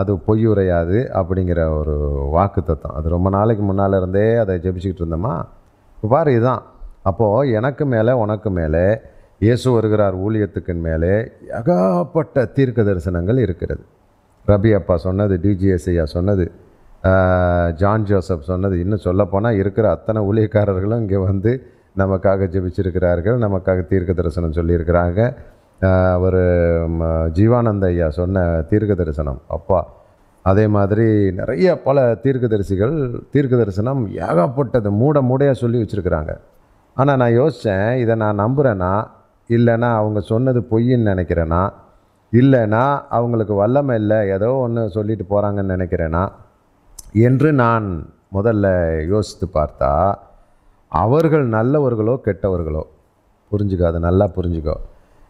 அது 0.00 0.12
பொய்யுரையாது 0.26 0.98
அப்படிங்கிற 1.20 1.60
ஒரு 1.78 1.94
வாக்குத்தத்தம் 2.36 2.96
அது 2.98 3.14
ரொம்ப 3.14 3.28
நாளைக்கு 3.36 3.64
முன்னால் 3.68 3.96
இருந்தே 4.00 4.26
அதை 4.42 4.54
ஜெபிச்சுக்கிட்டு 4.64 5.02
இருந்தோமா? 5.04 5.34
இப்போ 5.94 6.08
பாரு 6.14 6.30
இதுதான் 6.36 6.62
அப்போது 7.10 7.52
எனக்கு 7.58 7.84
மேலே 7.94 8.12
உனக்கு 8.24 8.50
மேலே 8.58 8.84
இயேசு 9.44 9.68
வருகிறார் 9.74 10.16
ஊழியத்துக்கு 10.24 10.72
மேலே 10.86 11.12
ஏகப்பட்ட 11.58 12.44
தீர்க்க 12.56 12.80
தரிசனங்கள் 12.88 13.38
இருக்கிறது. 13.44 13.82
ரபி 14.50 14.70
அப்பா 14.78 14.94
சொன்னது 15.04 15.34
டிஜிஎஸ் 15.44 15.86
ஐயா 15.92 16.04
சொன்னது 16.16 16.44
ஜான் 17.80 18.04
ஜோசப் 18.08 18.44
சொன்னது 18.50 18.74
இன்னும் 18.82 19.02
சொல்லப்போனால் 19.06 19.58
இருக்கிற 19.62 19.86
அத்தனை 19.96 20.20
ஊழியக்காரர்களும் 20.28 21.02
இங்கே 21.04 21.20
வந்து 21.30 21.52
நமக்காக 22.02 22.46
ஜெபிச்சிருக்கிறார்கள் 22.52 23.38
நமக்காக 23.44 23.82
தீர்க்க 23.92 24.14
தரிசனம் 24.20 24.54
சொல்லியிருக்கிறாங்க 24.58 25.20
அவர் 26.16 26.38
ஜீவானந்த 27.38 27.88
ஐயா 27.94 28.08
சொன்ன 28.18 28.44
தீர்க்க 28.70 28.94
தரிசனம் 29.00 29.40
அப்பா. 29.56 29.80
அதே 30.50 30.66
மாதிரி 30.76 31.06
நிறைய 31.40 31.68
பல 31.86 32.04
தீர்க்க 32.26 32.52
தரிசிகள் 32.54 32.94
தீர்க்க 33.34 33.62
தரிசனம் 33.62 34.04
ஏகப்பட்டது 34.28 34.92
மூட 35.00 35.16
மூடையாக 35.30 35.56
சொல்லி 35.62 35.80
வச்சுருக்கிறாங்க. 35.82 36.32
ஆனால் 36.96 37.20
நான் 37.22 37.36
யோசித்தேன் 37.40 37.90
இதை 38.04 38.16
நான் 38.22 38.40
நம்புகிறேன்னா 38.44 38.92
இல்லைனா 39.48 39.94
அவங்க 39.94 40.20
சொன்னது 40.20 40.60
பொய்ன்னு 40.60 41.10
நினைக்கிறேன்னா 41.10 41.72
இல்லைனா 42.32 43.02
அவங்களுக்கு 43.08 43.54
வல்லமை 43.54 43.96
இல்லை 43.96 44.28
ஏதோ 44.28 44.52
ஒன்று 44.52 44.90
சொல்லிட்டு 44.90 45.24
போகிறாங்கன்னு 45.30 45.76
நினைக்கிறேன்னா 45.76 46.32
என்று 47.12 47.52
நான் 47.52 48.12
முதல்ல 48.32 48.66
யோசித்து 49.06 49.60
பார்த்தா 49.60 50.14
அவர்கள் 50.88 51.48
நல்லவர்களோ 51.48 52.20
கெட்டவர்களோ? 52.24 52.82
புரிஞ்சுக்கோ 53.52 53.82
அது 53.82 53.98
நல்லா 53.98 54.30
புரிஞ்சுக்கோ. 54.36 54.74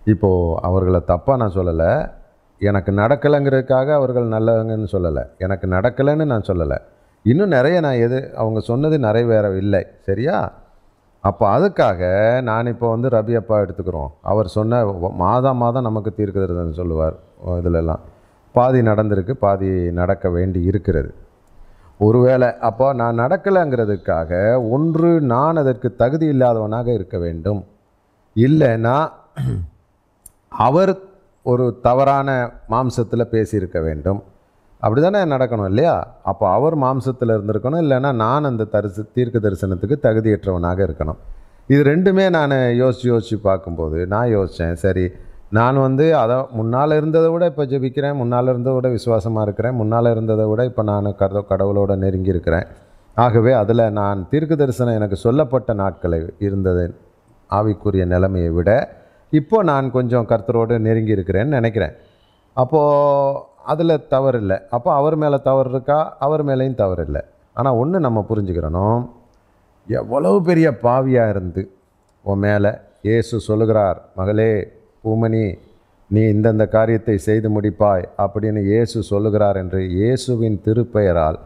இப்போது 0.05 0.61
அவர்களை 0.63 1.03
தப்பாக 1.07 1.37
நான் 1.37 1.53
சொல்லலை. 1.53 2.11
எனக்கு 2.59 2.93
நடக்கலைங்கிறதுக்காக 2.93 3.93
அவர்கள் 3.93 4.25
நல்லவங்கன்னு 4.25 4.87
சொல்லலை. 4.93 5.27
எனக்கு 5.39 5.67
நடக்கலைன்னு 5.67 6.25
நான் 6.25 6.41
சொல்லலை. 6.41 6.79
இன்னும் 7.23 7.49
நிறைய 7.49 7.81
நான் 7.81 7.95
எது 7.95 8.33
அவங்க 8.37 8.61
சொன்னது 8.61 8.99
நிறைவேறவில்லை. 8.99 9.83
சரியா? 10.01 10.53
அப்போ 11.29 11.45
அதுக்காக 11.57 12.01
நான் 12.49 12.71
இப்போ 12.73 12.87
வந்து 12.93 13.09
ரபி 13.15 13.35
அப்பா 13.41 13.57
எடுத்துக்கிறோம். 13.65 14.11
அவர் 14.31 14.49
சொன்ன 14.55 14.81
மாதம் 15.25 15.61
மாதம் 15.63 15.87
நமக்கு 15.89 16.11
தீர்க்கதரிசனம் 16.19 16.81
சொல்லுவார் 16.81 17.17
இதிலெல்லாம். 17.59 18.03
பாதி 18.55 18.81
நடந்திருக்கு 18.89 19.35
பாதி 19.45 19.69
நடக்க 20.01 20.25
வேண்டி 20.37 20.61
இருக்கிறது. 20.71 21.11
ஒருவேளை 22.07 22.49
அப்போ 22.69 22.87
நான் 23.01 23.21
நடக்கலைங்கிறதுக்காக 23.23 24.33
ஒன்று 24.75 25.11
நான் 25.35 25.61
அதற்கு 25.63 25.89
தகுதி 26.03 26.27
இல்லாதவனாக 26.35 26.89
இருக்க 26.99 27.17
வேண்டும். 27.27 27.61
இல்லைன்னா 28.37 28.97
அவர் 30.67 30.93
ஒரு 31.47 31.67
தவறான 31.87 32.29
மாம்சத்தில் 32.73 33.31
பேசியிருக்க 33.35 33.79
வேண்டும். 33.89 34.21
அப்படி 34.85 35.01
தானே 35.07 35.21
நடக்கணும் 35.33 35.69
இல்லையா? 35.71 35.95
அப்போ 36.31 36.45
அவர் 36.57 36.75
மாம்சத்தில் 36.85 37.35
இருந்திருக்கணும் 37.35 37.83
இல்லைன்னா 37.85 38.11
நான் 38.23 38.49
அந்த 38.51 38.67
தரிசு 38.75 39.03
தீர்க்க 39.17 39.45
தரிசனத்துக்கு 39.45 39.97
தகுதியற்றவனாக 40.07 40.81
இருக்கணும். 40.89 41.19
இது 41.73 41.83
ரெண்டுமே 41.91 42.25
நான் 42.37 42.55
யோசித்து 42.83 43.11
யோசித்து 43.13 43.39
பார்க்கும்போது 43.49 43.99
நான் 44.15 44.33
யோசித்தேன் 44.37 44.81
சரி 44.85 45.05
நான் 45.59 45.79
வந்து 45.87 46.05
அதை 46.23 46.37
முன்னால் 46.59 46.97
இருந்ததை 46.99 47.29
விட 47.33 47.45
இப்போ 47.53 47.65
ஜெபிக்கிறேன் 47.73 48.17
முன்னால் 48.21 48.51
இருந்ததை 48.53 48.75
விட 48.77 48.89
விசுவாசமாக 48.97 49.45
இருக்கிறேன் 49.47 49.77
முன்னால் 49.81 50.09
இருந்ததை 50.15 50.45
விட 50.51 50.63
இப்போ 50.71 50.83
நான் 50.91 51.09
கட 51.21 51.43
கடவுளோட 51.51 51.93
நெருங்கி 52.05 52.33
இருக்கிறேன். 52.35 52.67
ஆகவே 53.17 53.53
அதில் 53.63 53.85
நான் 54.01 54.21
தீர்க்க 54.31 54.55
தரிசனம் 54.63 54.99
எனக்கு 55.01 55.17
சொல்லப்பட்ட 55.25 55.71
நாட்களை 55.83 56.21
இருந்தது 56.47 56.85
ஆவிக்குரிய 57.51 58.05
நிலைமையை 58.15 58.51
விட 58.59 58.71
இப்போ 59.33 59.59
நான் 59.71 59.87
கொஞ்சம் 59.97 60.29
கர்த்தரோடு 60.31 60.75
நெருங்கி 60.87 61.17
இருக்கிறேன்னு 61.17 61.57
நினைக்கிறேன். 61.59 61.95
அப்போது 62.57 63.41
அதில் 63.73 63.95
தவறு 64.15 64.39
இல்லை 64.43 64.57
அப்போ 64.77 64.91
அவர் 64.95 65.17
மேலே 65.23 65.39
தவறு 65.49 65.71
இருக்கா? 65.71 65.99
அவர் 66.19 66.43
மேலேயும் 66.49 66.81
தவறு 66.83 67.03
இல்லை. 67.07 67.23
ஆனால் 67.57 67.79
ஒன்று 67.81 67.99
நம்ம 68.01 68.21
புரிஞ்சுக்கிறணும். 68.29 69.01
எவ்வளவு 69.89 70.39
பெரிய 70.43 70.69
பாவியாக 70.87 71.33
இருந்து 71.35 71.63
உன் 72.25 72.43
மேலே 72.47 72.73
இயேசு 73.09 73.41
சொல்லுகிறார் 73.41 73.99
மகளே 74.19 74.51
பூமணி 75.05 75.45
நீ 76.11 76.23
இந்தந்த 76.35 76.65
காரியத்தை 76.69 77.17
செய்து 77.29 77.49
முடிப்பாய் 77.57 78.05
அப்படின்னு 78.25 78.61
இயேசு 78.73 78.99
சொல்லுகிறார் 79.03 79.57
என்று 79.57 79.81
இயேசுவின் 79.99 80.59
திருப்பெயரால் 80.67 81.39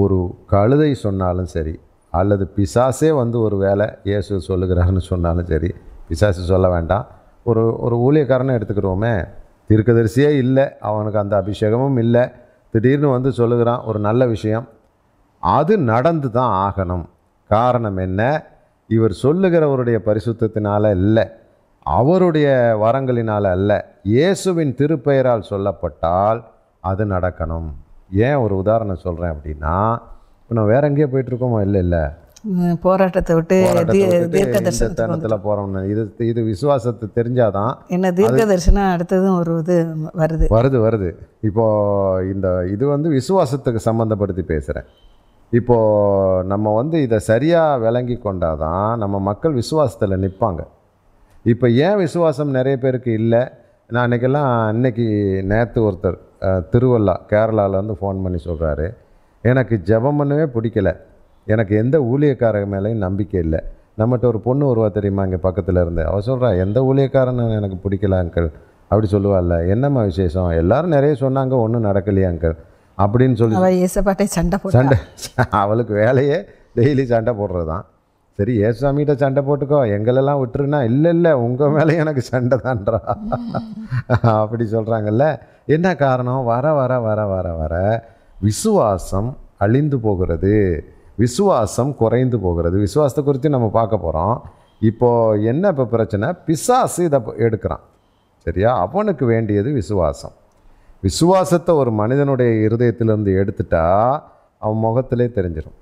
ஒரு 0.00 0.18
கழுதை 0.52 0.90
சொன்னாலும் 1.04 1.50
சரி 1.54 1.74
அல்லது 2.12 2.44
பிசாசே 2.56 3.10
வந்து 3.20 3.38
ஒரு 3.46 3.56
வேலை 3.56 3.86
இயேசு 4.10 4.40
சொல்லுகிறாருன்னு 4.48 5.02
சொன்னாலும் 5.12 5.48
சரி 5.52 5.70
பிசாசு 6.08 6.42
சொல்ல 6.52 6.66
வேண்டாம். 6.68 7.06
ஒரு 7.46 7.62
ஒரு 7.84 7.96
ஊழியக்காரனை 8.06 8.52
எடுத்துக்கிறோமே 8.58 9.12
தீர்க்கதரிசியே 9.68 10.30
இல்லை 10.44 10.64
அவனுக்கு 10.80 11.18
அந்த 11.18 11.34
அபிஷேகமும் 11.42 11.98
இல்லை. 12.04 12.24
திடீர்னு 12.74 13.08
வந்து 13.08 13.32
சொல்லுகிறான் 13.32 13.84
ஒரு 13.84 13.98
நல்ல 13.98 14.22
விஷயம். 14.26 14.68
அது 15.42 15.78
நடந்து 15.92 16.28
தான் 16.30 16.54
ஆகணும். 16.66 17.06
காரணம் 17.50 17.96
என்ன? 17.96 18.22
இவர் 18.88 19.14
சொல்லுகிறவருடைய 19.22 19.98
பரிசுத்தத்தினால 20.08 20.90
இல்லை 20.90 21.24
அவருடைய 21.86 22.48
வரங்களினால் 22.80 23.46
அல்ல. 23.56 23.70
இயேசுவின் 24.02 24.74
திருப்பெயரால் 24.78 25.48
சொல்லப்பட்டால் 25.50 26.40
அது 26.80 27.04
நடக்கணும். 27.06 27.68
ஏன் 28.26 28.34
ஒரு 28.34 28.54
உதாரணம் 28.56 29.04
சொல்கிறேன் 29.06 29.34
அப்படின்னா 29.34 29.76
இப்போ 30.40 30.54
நான் 30.58 30.72
வேற 30.74 30.82
எங்கேயோ 30.88 31.08
போயிட்டுருக்கோமோ 31.12 31.60
இல்லை 31.60 31.80
இல்லை. 31.80 32.02
போராட்டத்தை 32.84 33.32
விட்டு 33.38 33.56
தீர்க்க 34.34 34.58
தருணத்தில் 35.00 35.42
போகிறோம்னு 35.46 35.82
இது 35.92 36.02
இது 36.30 36.40
விசுவாசத்தை 36.52 37.08
தெரிஞ்சாதான் 37.18 37.72
என்ன 37.96 38.12
தீர்க்க 38.20 38.42
தரிசனம் 38.52 38.92
அடுத்ததும் 38.94 39.36
ஒரு 39.40 39.52
இது 39.62 39.76
வருது. 40.22 40.46
வருது 40.56 40.78
வருது. 40.86 41.10
இப்போ 41.48 41.66
இந்த 42.32 42.48
இது 42.74 42.84
வந்து 42.94 43.10
விசுவாசத்துக்கு 43.18 43.82
சம்மந்தப்படுத்தி 43.88 44.44
பேசுகிறேன் 44.52 44.88
இப்போ 45.52 45.76
நம்ம 46.52 46.72
வந்து 46.80 46.96
இதை 47.06 47.18
சரியாக 47.30 47.80
விளங்கி 47.84 48.16
கொண்டாதான் 48.26 48.90
நம்ம 49.02 49.18
மக்கள் 49.28 49.58
விசுவாசத்தில் 49.60 50.20
நிற்பாங்க 50.24 50.62
இப்போ 51.44 51.66
ஏன் 51.86 52.00
விசுவாசம் 52.04 52.56
நிறைய 52.58 52.76
பேருக்கு 52.84 53.10
இல்லை? 53.20 53.42
நான் 53.92 54.04
அன்றைக்கெல்லாம் 54.06 54.50
இன்னைக்கு 54.76 55.06
நேற்று 55.52 55.80
ஒருத்தர் 55.88 56.18
திருவள்ளா 56.72 57.14
கேரளாவில் 57.30 57.80
வந்து 57.80 57.94
ஃபோன் 58.00 58.18
பண்ணி 58.24 58.40
சொல்கிறாரு 58.48 58.86
எனக்கு 59.44 59.74
ஜெபம் 59.88 60.18
பண்ணவே 60.20 60.46
பிடிக்கல. 60.54 60.90
எனக்கு 61.52 61.74
எந்த 61.82 61.96
ஊழியக்காரங்க 62.12 62.68
மேலேயும் 62.74 63.04
நம்பிக்கை 63.06 63.38
இல்லை. 63.46 63.60
நம்மகிட்ட 64.00 64.26
ஒரு 64.32 64.40
பொண்ணு 64.46 64.64
வருவா 64.70 64.88
தெரியுமா 64.96 65.22
இங்கே 65.28 65.40
பக்கத்தில் 65.46 65.80
இருந்து? 65.82 66.02
அவள் 66.10 66.26
சொல்கிறா 66.30 66.48
எந்த 66.64 66.78
ஊழியக்காரன் 66.88 67.40
எனக்கு 67.58 67.78
பிடிக்கல 67.84 68.18
அங்கிள் 68.22 68.48
அப்படி 68.90 69.06
சொல்லுவாள்ல 69.14 69.54
என்னம்மா 69.74 70.02
விசேஷம்? 70.10 70.50
எல்லாரும் 70.62 70.94
நிறைய 70.96 71.14
சொன்னாங்க 71.22 71.54
ஒன்றும் 71.64 71.86
நடக்கலையா 71.88 72.28
அங்கிள் 72.32 72.56
அப்படின்னு 72.98 73.36
சொல்லி 73.40 73.56
அவ 73.60 73.70
இயேசப்பாட்டை 73.80 74.26
சண்டை 74.36 74.58
சண்டை 74.76 74.98
அவளுக்கு 75.62 75.94
வேலையே 76.02 76.38
டெய்லி 76.78 77.04
சண்டை 77.12 77.32
போடுறது 77.40 77.66
தான் 77.72 77.84
சரி 78.38 78.52
ஏசுசாமிகிட்ட 78.66 79.14
சண்டை 79.22 79.42
போட்டுக்கோ 79.46 79.78
எங்களெல்லாம் 79.96 80.40
விட்டுருன்னா 80.40 80.80
இல்லை 80.90 81.10
இல்லை 81.16 81.32
உங்கள் 81.44 81.72
மேலே 81.76 81.94
எனக்கு 82.02 82.22
சண்டை 82.32 82.56
தான்றா. 82.66 82.98
அப்படி 84.42 84.64
சொல்கிறாங்கல்ல 84.74 85.24
என்ன 85.76 85.88
காரணம்? 86.04 86.42
வர 86.52 86.66
வர 86.80 86.92
வர 87.06 87.20
வர 87.32 87.48
வர 87.62 87.74
விசுவாசம் 88.46 89.30
அழிந்து 89.64 89.98
போகிறது. 90.06 90.54
விசுவாசம் 91.20 91.92
குறைந்து 92.02 92.36
போகிறது. 92.46 92.76
விசுவாசத்தை 92.86 93.22
குறித்து 93.24 93.48
நம்ம 93.56 93.68
பார்க்க 93.78 94.04
போகிறோம் 94.06 94.36
இப்போது 94.88 95.44
என்ன 95.52 95.64
இப்போ 95.72 95.84
பிரச்சனை? 95.94 96.26
பிசாசு 96.46 97.00
இதை 97.08 97.18
எடுக்கிறான். 97.46 97.84
சரியா? 98.46 98.70
அவனுக்கு 98.84 99.24
வேண்டியது 99.32 99.70
விசுவாசம். 99.80 100.34
விசுவாசத்தை 101.06 101.72
ஒரு 101.80 101.90
மனிதனுடைய 102.00 102.50
இருதயத்திலிருந்து 102.66 103.32
எடுத்துட்டா 103.40 103.84
அவன் 104.62 104.82
முகத்திலே 104.86 105.26
தெரிஞ்சிடும் 105.38 105.76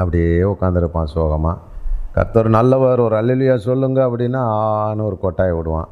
அப்படியே 0.00 0.30
உட்காந்துருப்பான் 0.52 1.12
சோகமாக 1.14 1.58
கர்த்தர் 2.16 2.48
நல்லவர் 2.58 3.00
ஒரு 3.06 3.14
அல்லலியா 3.20 3.54
சொல்லுங்க 3.66 3.98
அப்படின்னா 4.06 4.40
ஆன்னு 4.86 5.04
ஒரு 5.08 5.16
கொட்டாயை 5.24 5.54
விடுவான். 5.58 5.90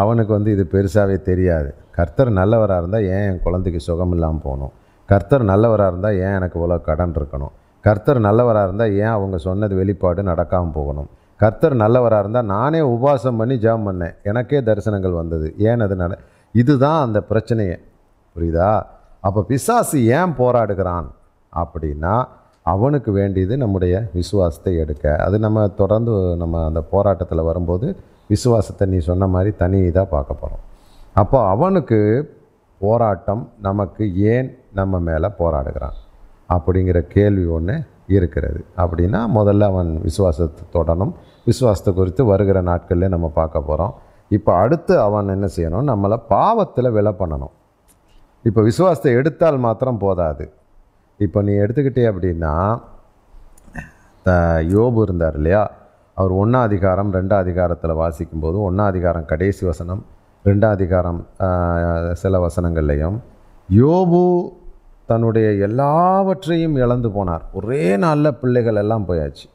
அவனுக்கு 0.00 0.32
வந்து 0.36 0.50
இது 0.56 0.64
பெருசாகவே 0.72 1.16
தெரியாது. 1.28 1.70
கர்த்தர் 1.96 2.30
நல்லவராக 2.40 2.80
இருந்தால் 2.80 3.06
ஏன் 3.14 3.26
என் 3.28 3.44
குழந்தைக்கு 3.44 3.80
சுகம் 3.88 4.12
இல்லாமல் 4.16 4.44
போகணும்? 4.46 4.72
கர்த்தர் 5.08 5.44
நல்லவராக 5.52 5.90
இருந்தால் 5.92 6.18
ஏன் 6.24 6.36
எனக்கு 6.38 6.58
இவ்வளோ 6.60 6.78
கடன் 6.88 7.14
இருக்கணும்? 7.20 7.54
கர்த்தர் 7.86 8.20
நல்லவராக 8.28 8.66
இருந்தால் 8.66 8.94
ஏன் 9.02 9.14
அவங்க 9.16 9.36
சொன்னது 9.46 9.74
வெளிப்பாடு 9.80 10.20
நடக்காமல் 10.22 10.76
போகணும்? 10.78 11.08
கர்த்தர் 11.40 11.74
நல்லவராக 11.82 12.22
இருந்தால் 12.22 12.50
நானே 12.54 12.80
உபவாசம் 12.94 13.38
பண்ணி 13.40 13.56
ஜாம் 13.64 13.84
பண்ணேன். 13.88 14.14
எனக்கே 14.22 14.60
தரிசனங்கள் 14.68 15.18
வந்தது. 15.20 15.48
ஏன் 15.68 15.82
அது 15.86 15.96
நட? 15.96 16.14
இதுதான் 16.54 17.00
அந்த 17.06 17.18
பிரச்சனையே. 17.30 17.76
புரியுதா? 18.36 18.70
அப்போ 19.20 19.40
பிசாசு 19.50 19.98
ஏன் 20.18 20.32
போராடுகிறான்? 20.38 21.06
அப்படின்னா 21.52 22.14
அவனுக்கு 22.72 23.10
வேண்டியது 23.12 23.54
நம்முடைய 23.56 23.94
விசுவாசத்தை 24.12 24.72
எடுக்க. 24.82 25.04
அது 25.26 25.36
நம்ம 25.38 25.66
தொடர்ந்து 25.80 26.12
நம்ம 26.42 26.64
அந்த 26.64 26.80
போராட்டத்தில் 26.92 27.48
வரும்போது 27.48 27.86
விசுவாசத்தை 28.32 28.86
நீ 28.92 28.98
சொன்ன 29.10 29.26
மாதிரி 29.26 29.50
தனி 29.56 29.78
இதாக 29.88 30.06
பார்க்க 30.14 30.40
போகிறோம் 30.40 30.64
அப்போ 31.14 31.38
அவனுக்கு 31.48 32.00
போராட்டம் 32.80 33.42
நமக்கு 33.60 34.04
ஏன் 34.32 34.48
நம்ம 34.74 34.98
மேலே 35.08 35.28
போராடுகிறான்? 35.38 35.96
அப்படிங்கிற 36.54 36.98
கேள்வி 37.14 37.44
ஒன்று 37.56 37.76
இருக்கிறது. 38.16 38.60
அப்படின்னா 38.82 39.20
முதல்ல 39.38 39.68
அவன் 39.72 39.90
விசுவாசத்தை 40.08 40.64
தொடணும். 40.76 41.12
விசுவாசத்தை 41.50 41.92
குறித்து 42.00 42.22
வருகிற 42.32 42.58
நாட்கள்லேயே 42.70 43.10
நம்ம 43.14 43.28
பார்க்க 43.38 43.68
போகிறோம் 43.68 43.94
இப்போ 44.30 44.50
அடுத்து 44.64 44.94
அவன் 45.06 45.32
என்ன 45.36 45.46
செய்யணும்? 45.56 45.88
நம்மளை 45.92 46.18
பாவத்தில் 46.34 46.94
விலை 46.96 47.12
பண்ணணும். 47.20 47.54
இப்போ 48.48 48.60
விசுவாசத்தை 48.68 49.12
எடுத்தால் 49.20 49.58
மாத்திரம் 49.66 50.00
போதாது. 50.04 50.44
இப்போ 51.20 51.38
நீ 51.46 51.52
எடுத்துக்கிட்டே 51.64 52.04
அப்படின்னா 52.12 52.54
யோபு 54.74 55.00
இருந்தார் 55.06 55.36
இல்லையா? 55.40 55.62
அவர் 56.16 56.32
ஒன்றாம் 56.42 56.66
அதிகாரம் 56.68 57.10
ரெண்டாம் 57.16 57.42
அதிகாரத்தில் 57.44 58.00
வாசிக்கும்போது 58.02 58.56
ஒன்றாம் 58.68 58.90
அதிகாரம் 58.92 59.26
கடைசி 59.32 59.62
வசனம் 59.70 60.02
ரெண்டாம் 60.44 60.74
அதிகாரம் 60.76 61.20
சில 62.22 62.38
வசனங்கள்லையும் 62.44 63.16
யோபு 63.68 64.22
தன்னுடைய 65.10 65.48
எல்லாவற்றையும் 65.66 66.76
இழந்து 66.84 67.08
போனார். 67.16 67.44
ஒரே 67.58 67.84
நாளில் 68.04 68.38
பிள்ளைகள் 68.40 68.80
எல்லாம் 68.82 69.06
போயாச்சு. 69.08 69.46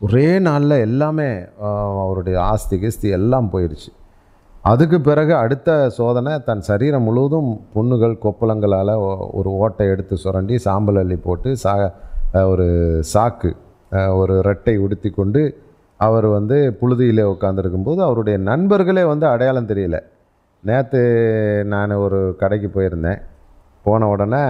ஒரே 0.00 0.28
நாளில் 0.46 0.76
எல்லாமே 0.86 1.28
அவருடைய 2.00 2.36
ஆஸ்தி 2.50 2.76
கிஸ்தி 2.82 3.08
எல்லாம் 3.18 3.48
போயிடுச்சு 3.52 3.90
அதுக்கு 4.70 4.98
பிறகு 5.00 5.32
அடுத்த 5.34 5.70
சோதனை 5.96 6.32
தன் 6.48 6.62
சரீரம் 6.68 7.02
முழுவதும் 7.02 7.50
புண்ணுகள் 7.72 8.14
கொப்பளங்களால் 8.22 8.92
ஒரு 9.38 9.50
ஓட்டை 9.62 9.86
எடுத்து 9.94 10.16
சுரண்டி 10.16 10.56
சாம்பல் 10.66 11.00
அள்ளி 11.02 11.16
போட்டு 11.16 11.50
சா 11.56 11.72
ஒரு 12.52 12.68
சாக்கு 13.12 13.50
ஒரு 14.20 14.36
ரெட்டை 14.48 14.74
உடுத்தி 14.84 15.10
கொண்டு 15.10 15.42
அவர் 15.96 16.26
வந்து 16.36 16.56
புழுதியிலே 16.80 17.24
உட்காந்துருக்கும்போது 17.34 18.00
அவருடைய 18.06 18.36
நண்பர்களே 18.50 19.04
வந்து 19.04 19.26
அடையாளம் 19.26 19.68
தெரியல. 19.68 19.98
நேற்று 20.64 21.02
நான் 21.72 21.92
ஒரு 22.04 22.20
கடைக்கு 22.38 22.68
போயிருந்தேன். 22.68 23.20
போன 23.86 24.06
உடனே 24.12 24.42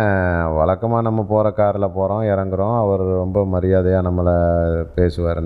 வழக்கமாக 0.56 1.04
நம்ம 1.06 1.20
போகிற 1.30 1.48
காரில் 1.60 1.94
போகிறோம் 1.96 2.24
இறங்குறோம். 2.32 2.74
அவர் 2.82 3.02
ரொம்ப 3.22 3.38
மரியாதையாக 3.54 4.06
நம்மளை 4.08 4.34
பேசுவார் 4.96 5.40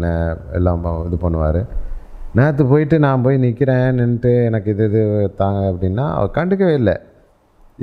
எல்லாம் 0.59 0.83
இது 1.09 1.19
பண்ணுவார். 1.23 1.61
நேற்று 2.39 2.65
போயிட்டு 2.73 2.97
நான் 3.05 3.23
போய் 3.27 3.39
நிற்கிறேன் 3.45 3.87
நின்றுட்டு 3.99 4.33
எனக்கு 4.49 4.69
இது 4.75 4.85
இது 4.91 5.03
தாங்க 5.41 5.61
அப்படின்னா 5.73 6.05
அவர் 6.17 6.37
கண்டுக்கவே 6.39 6.75
இல்லை. 6.81 6.97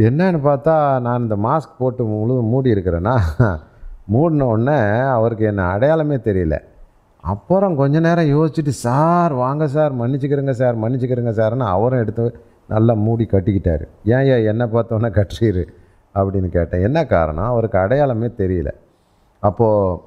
என்னன்னு 0.07 0.39
பார்த்தா 0.49 0.75
நான் 1.05 1.23
இந்த 1.25 1.35
மாஸ்க் 1.47 1.79
போட்டு 1.81 2.03
முழு 2.11 2.35
மூடி 2.51 2.69
இருக்கிறேன்னா 2.75 3.15
மூடின 4.13 4.47
உடனே 4.53 4.77
அவருக்கு 5.15 5.45
என்ன 5.51 5.61
அடையாளமே 5.75 6.17
தெரியல. 6.27 6.55
அப்புறம் 7.23 7.77
கொஞ்ச 7.79 7.95
நேரம் 8.07 8.31
யோசிச்சுட்டு 8.33 8.73
சார் 8.85 9.33
வாங்க 9.43 9.67
சார் 9.75 9.93
மன்னிச்சுக்கிறேங்க 10.01 10.55
சார் 10.61 10.75
மன்னிச்சுக்கிறேங்க 10.83 11.33
சார்னு 11.39 11.65
அவரும் 11.75 12.03
எடுத்து 12.03 12.25
நல்லா 12.73 12.93
மூடி 13.05 13.27
கட்டிக்கிட்டார். 13.31 13.85
ஏன் 14.15 14.27
ஏன் 14.33 14.45
என்னை 14.51 14.67
பார்த்தோன்னே 14.75 15.11
கட்டுறீரு 15.17 15.65
அப்படின்னு 16.15 16.47
கேட்டேன். 16.47 16.83
என்ன 16.83 17.05
காரணம்? 17.05 17.43
அவருக்கு 17.43 17.77
அடையாளமே 17.79 18.25
தெரியல. 18.25 18.71
அப்போது 19.39 19.99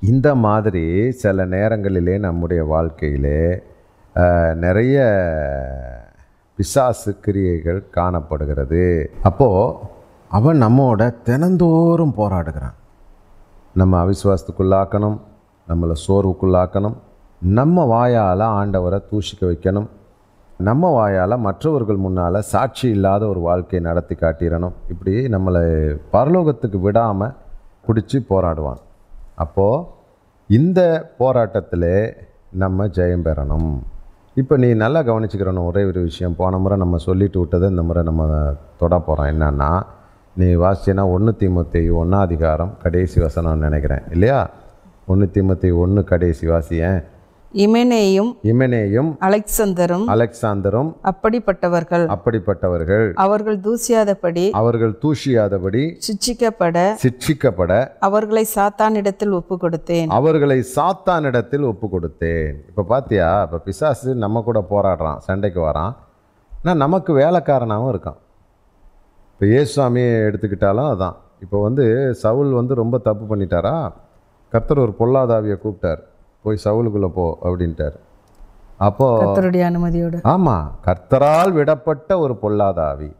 இந்த 0.00 0.34
மாதிரி 0.34 1.10
சில 1.10 1.44
நேரங்களிலே 1.44 2.18
நம்முடைய 2.18 2.64
வாழ்க்கையிலே 2.64 3.62
நிறைய 4.54 4.98
பிசாசு 6.56 7.16
கிரியைகள் 7.20 7.90
காணப்படுகிறது. 7.90 9.10
அப்போது 9.22 9.76
அவன் 10.28 10.62
நம்மோட 10.62 11.22
தினந்தோறும் 11.22 12.14
போராடுகிறான். 12.16 12.76
நம்ம 13.74 14.04
அவிசுவாசத்துக்குள்ளாக்கணும் 14.04 15.18
நம்மளை 15.68 15.96
சோர்வுக்குள்ளாக்கணும் 16.08 16.96
நம்ம 17.42 17.84
வாயால் 17.84 18.38
ஆண்டவரை 18.38 19.02
தூஷிக்க 19.10 19.40
வைக்கணும் 19.40 19.88
நம்ம 20.66 20.88
வாயால் 20.90 21.34
மற்றவர்கள் 21.38 21.96
முன்னால் 21.96 22.46
சாட்சி 22.52 22.88
இல்லாத 22.88 23.28
ஒரு 23.28 23.40
வாழ்க்கையை 23.40 23.80
நடத்தி 23.88 24.14
காட்டிடணும். 24.14 24.72
இப்படி 24.88 25.12
நம்மளை 25.26 25.62
பரலோகத்துக்கு 26.12 26.78
விடாமல் 26.80 27.34
பிடிச்சி 27.86 28.18
போராடுவான். 28.30 28.80
அப்போது 29.34 29.84
இந்த 30.46 31.10
போராட்டத்தில் 31.18 32.16
நம்ம 32.50 32.86
ஜெயம் 32.86 33.26
பெறணும். 33.28 33.78
இப்போ 34.34 34.56
நீ 34.56 34.74
நல்லா 34.74 35.00
கவனிச்சுக்கிறணும் 35.00 35.64
ஒரே 35.64 35.84
ஒரு 35.84 36.00
விஷயம். 36.00 36.36
போன 36.36 36.58
முறை 36.58 36.78
நம்ம 36.78 36.96
சொல்லிட்டு 36.96 37.38
விட்டதை 37.38 37.68
இந்த 37.68 37.82
முறை 37.82 38.02
நம்ம 38.02 38.52
தொட 38.78 38.98
போகிறோம் 38.98 39.30
என்னன்னா 39.34 39.82
நீ 40.36 40.48
வாசிச்சேன்னா 40.54 41.04
ஒன்று 41.12 41.34
தீமத்தை 41.38 41.82
ஒன்றா 41.92 42.20
அதிகாரம் 42.20 42.72
கடைசி 42.82 43.20
வசனம்னு 43.20 43.66
நினைக்கிறேன். 43.68 44.02
இல்லையா? 44.10 44.50
ஒன்று 45.06 45.30
தீமத்தை 45.32 45.76
ஒன்று 45.76 46.04
கடைசி 46.04 46.46
வாசியேன். 46.46 47.00
இமெனேயும் 47.64 48.30
இமெனேயும் 48.50 49.10
அலெக்சந்தரும் 49.26 50.04
அலெக்சாந்தரும் 50.14 50.90
அப்படிப்பட்டவர்கள். 51.10 52.04
அப்படிப்பட்டவர்கள். 52.14 53.06
அவர்கள் 53.24 53.58
தூசியாதபடி 53.66 54.44
அவர்கள் 54.60 54.92
தூஷியாதபடி 55.04 55.82
சிட்சிக்கப்பட 56.06 56.78
சிட்சிக்கப்பட 57.04 57.72
அவர்களை 58.08 58.44
சாத்தானிடத்தில் 58.56 59.32
ஒப்பு 59.38 59.56
கொடுத்தேன் 59.64 60.10
அவர்களை 60.18 60.58
சாத்தானிடத்தில் 60.74 61.64
ஒப்பு 61.70 61.88
கொடுத்தேன் 61.94 62.58
இப்போ 62.70 62.84
பாத்தியா 62.92 63.30
இப்போ 63.46 63.60
பிசாசு 63.68 64.10
நம்ம 64.24 64.42
கூட 64.48 64.60
போராடுறான் 64.72 65.22
சண்டைக்கு 65.28 65.62
வரான். 65.68 65.94
ஆனால் 66.52 66.80
நமக்கு 66.84 67.10
வேலைக்காரனாகவும் 67.22 67.92
இருக்கான். 67.94 68.20
இப்போ 69.32 69.46
இயேசுசாமியை 69.52 70.12
எடுத்துக்கிட்டாலும் 70.28 70.90
அதான். 70.92 71.16
இப்போ 71.44 71.58
வந்து 71.66 71.84
சவுல் 72.22 72.52
வந்து 72.60 72.74
ரொம்ப 72.82 72.96
தப்பு 73.08 73.24
பண்ணிட்டாரா? 73.32 73.74
கர்த்தர் 74.52 74.84
ஒரு 74.84 74.94
பொல்லாதாவியை 75.00 75.58
கூப்பிட்டார். 75.64 76.02
போய் 76.44 76.62
சவுலுக்குள்ளே 76.64 77.10
போ 77.18 77.26
அப்படின்ட்டார். 77.46 77.96
அப்போது 78.86 79.20
கர்த்தருடைய 79.22 79.62
அனுமதியோடு. 79.70 80.18
ஆமாம் 80.32 80.66
கர்த்தரால் 80.86 81.52
விடப்பட்ட 81.58 82.10
ஒரு 82.24 82.34
பொல்லாதாவி. 82.42 83.10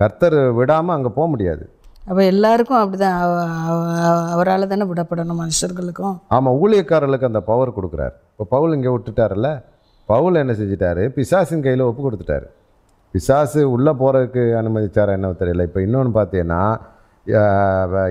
கர்த்தர் 0.00 0.38
விடாமல் 0.58 0.96
அங்கே 0.96 1.10
போக 1.18 1.26
முடியாது. 1.34 1.64
அப்போ 2.10 2.22
எல்லாருக்கும் 2.32 2.80
அப்படிதான். 2.82 3.16
அவரால் 4.34 4.70
தானே 4.72 4.84
விடப்படணும் 4.90 5.40
மனுஷர்களுக்கும். 5.42 6.16
ஆமாம் 6.36 6.58
ஊழியக்காரர்களுக்கு 6.62 7.30
அந்த 7.30 7.42
பவர் 7.50 7.76
கொடுக்குறாரு. 7.78 8.14
இப்போ 8.32 8.44
பவுல் 8.54 8.76
இங்கே 8.76 8.92
விட்டுட்டார்ல 8.94 9.48
பவுல் 10.12 10.40
என்ன 10.42 10.52
செஞ்சிட்டாரு? 10.60 11.02
பிசாசின் 11.16 11.64
கையில் 11.66 11.88
ஒப்பு 11.88 12.02
கொடுத்துட்டாரு. 12.04 12.46
பிசாசு 13.14 13.60
உள்ளே 13.74 13.92
போகிறதுக்கு 14.02 14.42
அனுமதிச்சாரா 14.60 15.12
என்ன 15.18 15.34
தெரியல. 15.42 15.66
இப்போ 15.68 15.80
இன்னொன்று 15.86 16.12
பார்த்தீங்கன்னா 16.18 16.62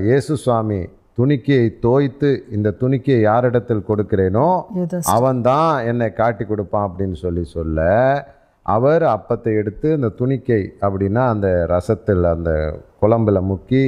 இயேசு 0.08 0.32
சுவாமி 0.44 0.80
துணிக்கையை 1.18 1.78
தோய்த்து 1.82 2.30
இந்த 2.52 2.74
துணிக்கையை 2.82 3.22
யாரிடத்தில் 3.22 3.88
கொடுக்கிறேனோ 3.88 4.48
யூதாஸ் 4.76 5.08
அவன்தான் 5.08 5.86
என்னை 5.86 6.14
காட்டி 6.14 6.46
கொடுப்பான் 6.46 6.88
அப்படின்னு 6.90 7.14
சொல்லி 7.14 7.44
சொல்ல 7.44 7.86
அவர் 8.66 9.04
அப்பத்தை 9.04 9.52
எடுத்து 9.58 9.94
அந்த 9.94 10.10
துணிக்கை 10.10 10.62
அப்படின்னா 10.82 11.28
அந்த 11.28 11.66
ரசத்தில் 11.70 12.24
அந்த 12.24 12.52
குழம்புல 13.02 13.42
முக்கி 13.42 13.84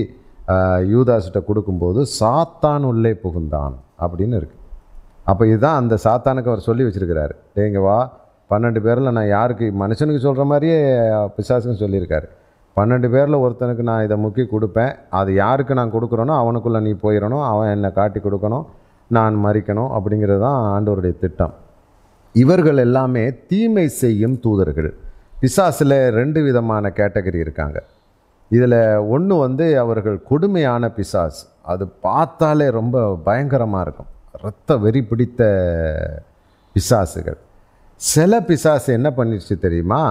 யூதாஸ்கிட்ட 0.93 1.45
கொடுக்கும்போது 1.45 2.05
சாத்தான் 2.19 2.83
உள்ளே 2.83 3.11
புகுந்தான் 3.23 3.73
அப்படின்னு 4.01 4.35
இருக்கு. 4.35 4.55
அப்போ 5.23 5.47
இதுதான் 5.47 5.75
அந்த 5.75 5.97
சாத்தானுக்கு 6.03 6.51
அவர் 6.51 6.59
சொல்லி 6.59 6.83
வச்சிருக்கிறாரு. 6.83 7.33
டேங்க 7.55 7.81
வா. 7.81 7.97
பன்னெண்டு 8.49 8.79
பேரில் 8.79 9.11
நான் 9.11 9.27
யாருக்கு 9.27 9.65
மனுஷனுக்கு 9.79 10.17
சொல்கிற 10.17 10.45
மாதிரியே 10.45 10.79
பிசாசுக்கும் 11.37 11.81
சொல்லியிருக்காரு. 11.83 12.27
பன்னெண்டு 12.79 13.07
பேரில் 13.13 13.41
ஒருத்தனுக்கு 13.43 13.83
நான் 13.91 14.03
இதை 14.07 14.17
முக்கி 14.25 14.43
கொடுப்பேன். 14.51 14.93
அது 15.19 15.29
யாருக்கு 15.43 15.79
நான் 15.79 15.95
கொடுக்குறேனோ 15.95 16.35
அவனுக்குள்ளே 16.41 16.79
நீ 16.87 16.91
போயிடணும் 17.05 17.45
அவன் 17.51 17.71
என்னை 17.75 17.89
காட்டி 17.99 18.19
கொடுக்கணும். 18.25 18.65
நான் 19.17 19.35
மறிக்கணும் 19.45 19.91
அப்படிங்கிறது 19.97 20.41
தான் 20.47 20.59
ஆண்டவருடைய 20.73 21.13
திட்டம். 21.23 21.53
இவர்கள் 22.35 22.79
எல்லாமே 22.85 23.23
தீமை 23.51 23.85
செய்யும் 24.01 24.35
தூதர்கள். 24.45 24.91
பிசாசில் 25.41 25.97
ரெண்டு 26.19 26.39
விதமான 26.47 26.91
கேட்டகரி 26.99 27.39
இருக்காங்க. 27.45 27.79
இதில் 28.55 28.79
ஒன்று 29.15 29.35
வந்து 29.45 29.65
அவர்கள் 29.83 30.17
கொடுமையான 30.29 30.91
பிசாஸ் 30.97 31.41
அது 31.71 31.83
பார்த்தாலே 32.05 32.67
ரொம்ப 32.79 33.03
பயங்கரமாக 33.27 33.85
இருக்கும். 33.85 34.09
இரத்த 34.37 34.77
வெறி 34.85 35.01
பிடித்த 35.09 35.41
பிசாசுகள். 36.75 37.39
சில 38.01 38.41
பிசாசு 38.49 38.89
என்ன 38.97 39.09
பண்ணிடுச்சு 39.17 39.55
தெரியுமா? 39.65 40.01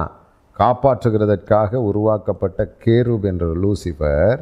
காப்பாற்றுகிறதற்காக 0.58 1.80
உருவாக்கப்பட்ட 1.90 2.68
கேரூப் 2.84 3.26
என்ற 3.30 3.46
லூசிஃபர் 3.62 4.38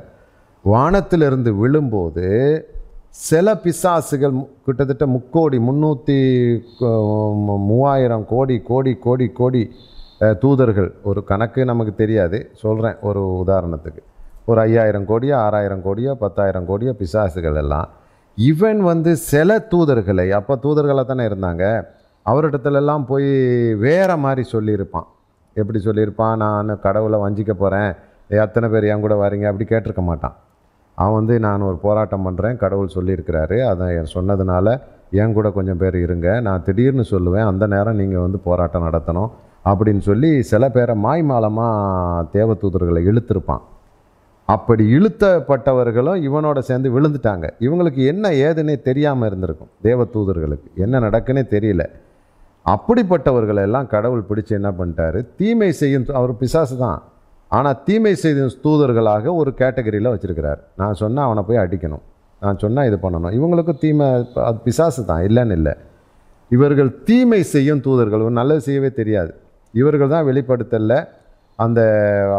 வானத்திலிருந்து 0.63 1.51
விழும்போது 1.55 2.29
சில 3.27 3.55
பிசாசுகள் 3.65 4.35
கிட்டத்தட்ட 4.65 5.05
முக்கோடி 5.07 5.59
முந்நூற்றி 5.69 6.19
மூவாயிரம் 7.69 8.27
கோடி 8.33 8.57
கோடி 8.71 8.93
கோடி 9.07 9.27
கோடி 9.41 9.63
தூதர்கள். 10.43 10.91
ஒரு 11.09 11.21
கணக்கு 11.31 11.61
நமக்கு 11.71 11.95
தெரியாது. 11.95 12.39
சொல்கிறேன் 12.63 12.99
ஒரு 13.09 13.23
உதாரணத்துக்கு. 13.47 14.03
ஒரு 14.49 14.61
ஐயாயிரம் 14.61 15.07
கோடியோ 15.09 15.35
ஆறாயிரம் 15.47 15.85
கோடியோ 15.87 16.13
பத்தாயிரம் 16.25 16.69
கோடியோ 16.69 16.93
பிசாசுகள் 17.01 17.59
எல்லாம். 17.63 17.89
இவன் 18.39 18.81
வந்து 18.91 19.13
சில 19.31 19.59
தூதர்களை 19.71 20.27
அப்போ 20.39 20.55
தூதர்களாக 20.63 21.05
தானே 21.05 21.25
இருந்தாங்க 21.33 21.65
அவரிடத்துலலாம் 22.27 23.05
போய் 23.11 23.31
வேற 23.87 24.17
மாதிரி 24.25 24.45
சொல்லியிருப்பான். 24.53 25.09
எப்படி 25.57 25.81
சொல்லியிருப்பான் 25.85 26.37
நான் 26.37 26.81
கடவுளை 26.81 27.19
வஞ்சிக்க 27.19 27.53
போகிறேன் 27.53 27.95
எத்தனை 28.29 28.69
பேர் 28.69 28.85
என் 28.85 29.01
கூட 29.01 29.15
வரீங்க. 29.15 29.47
அப்படி 29.51 29.67
கேட்டிருக்க 29.69 30.03
மாட்டான். 30.03 30.37
அவன் 30.95 31.15
வந்து 31.15 31.41
நான் 31.41 31.61
ஒரு 31.61 31.77
போராட்டம் 31.77 32.25
பண்ணுறேன் 32.27 32.57
கடவுள் 32.57 32.95
சொல்லியிருக்கிறாரு. 32.95 33.57
அதை 33.67 33.87
என் 33.95 34.13
சொன்னதுனால 34.15 34.81
என் 35.11 35.33
கூட 35.33 35.51
கொஞ்சம் 35.51 35.77
பேர் 35.77 35.97
இருங்க. 35.97 36.41
நான் 36.41 36.65
திடீர்னு 36.65 37.05
சொல்லுவேன். 37.11 37.47
அந்த 37.47 37.67
நேரம் 37.67 37.97
நீங்கள் 37.97 38.21
வந்து 38.21 38.39
போராட்டம் 38.39 38.87
நடத்தணும். 38.91 39.31
அப்படின்னு 39.65 39.99
சொல்லி 39.99 40.43
சில 40.43 40.69
பேரை 40.69 40.95
மாய்மாலமாக 41.05 42.27
தேவதூதர்களை 42.33 43.03
இழுத்திருப்பான். 43.11 43.65
அப்படி 44.47 44.85
இழுத்தப்பட்டவர்களும் 44.97 46.19
இவனோட 46.29 46.59
சேர்ந்து 46.59 47.01
விழுந்துட்டாங்க. 47.01 47.47
இவங்களுக்கு 47.61 48.07
என்ன 48.07 48.29
ஏதுன்னே 48.31 48.83
தெரியாமல் 48.83 49.29
இருந்திருக்கும். 49.29 49.73
தேவதூதர்களுக்கு 49.83 50.69
என்ன 50.75 51.01
நடக்குன்னே 51.01 51.45
தெரியல. 51.57 51.85
அப்படிப்பட்டவர்களை 52.75 53.63
எல்லாம் 53.69 53.89
கடவுள் 53.95 54.29
பிடிச்சு 54.29 54.53
என்ன 54.59 54.71
பண்ணிட்டாரு? 54.79 55.19
தீமை 55.39 55.71
செய்யும் 55.81 56.07
அவர் 56.21 56.33
பிசாசு 56.43 56.77
தான். 56.85 57.01
ஆனால் 57.57 57.81
தீமை 57.87 58.13
செய்யும் 58.23 58.55
தூதர்களாக 58.65 59.35
ஒரு 59.41 59.51
கேட்டகரியில் 59.61 60.13
வச்சுருக்கிறார். 60.13 60.61
நான் 60.81 60.99
சொன்னால் 61.03 61.27
அவனை 61.29 61.43
போய் 61.49 61.63
அடிக்கணும். 61.65 62.05
நான் 62.43 62.61
சொன்னால் 62.63 62.89
இது 62.91 62.97
பண்ணணும். 63.05 63.35
இவங்களுக்கும் 63.39 63.83
தீமை 63.85 64.07
அது 64.49 64.59
பிசாசு 64.67 65.05
தான் 65.11 65.23
இல்லைன்னு 65.29 65.57
இல்லை. 65.59 65.75
இவர்கள் 66.51 66.91
தீமை 67.11 67.41
செய்யும் 67.55 67.85
தூதர்கள் 67.87 68.25
நல்லது 68.41 68.63
செய்யவே 68.67 68.91
தெரியாது. 69.01 69.33
இவர்கள் 69.75 70.13
தான் 70.15 70.27
வெளிப்படுத்தல 70.31 70.95
அந்த 71.59 71.81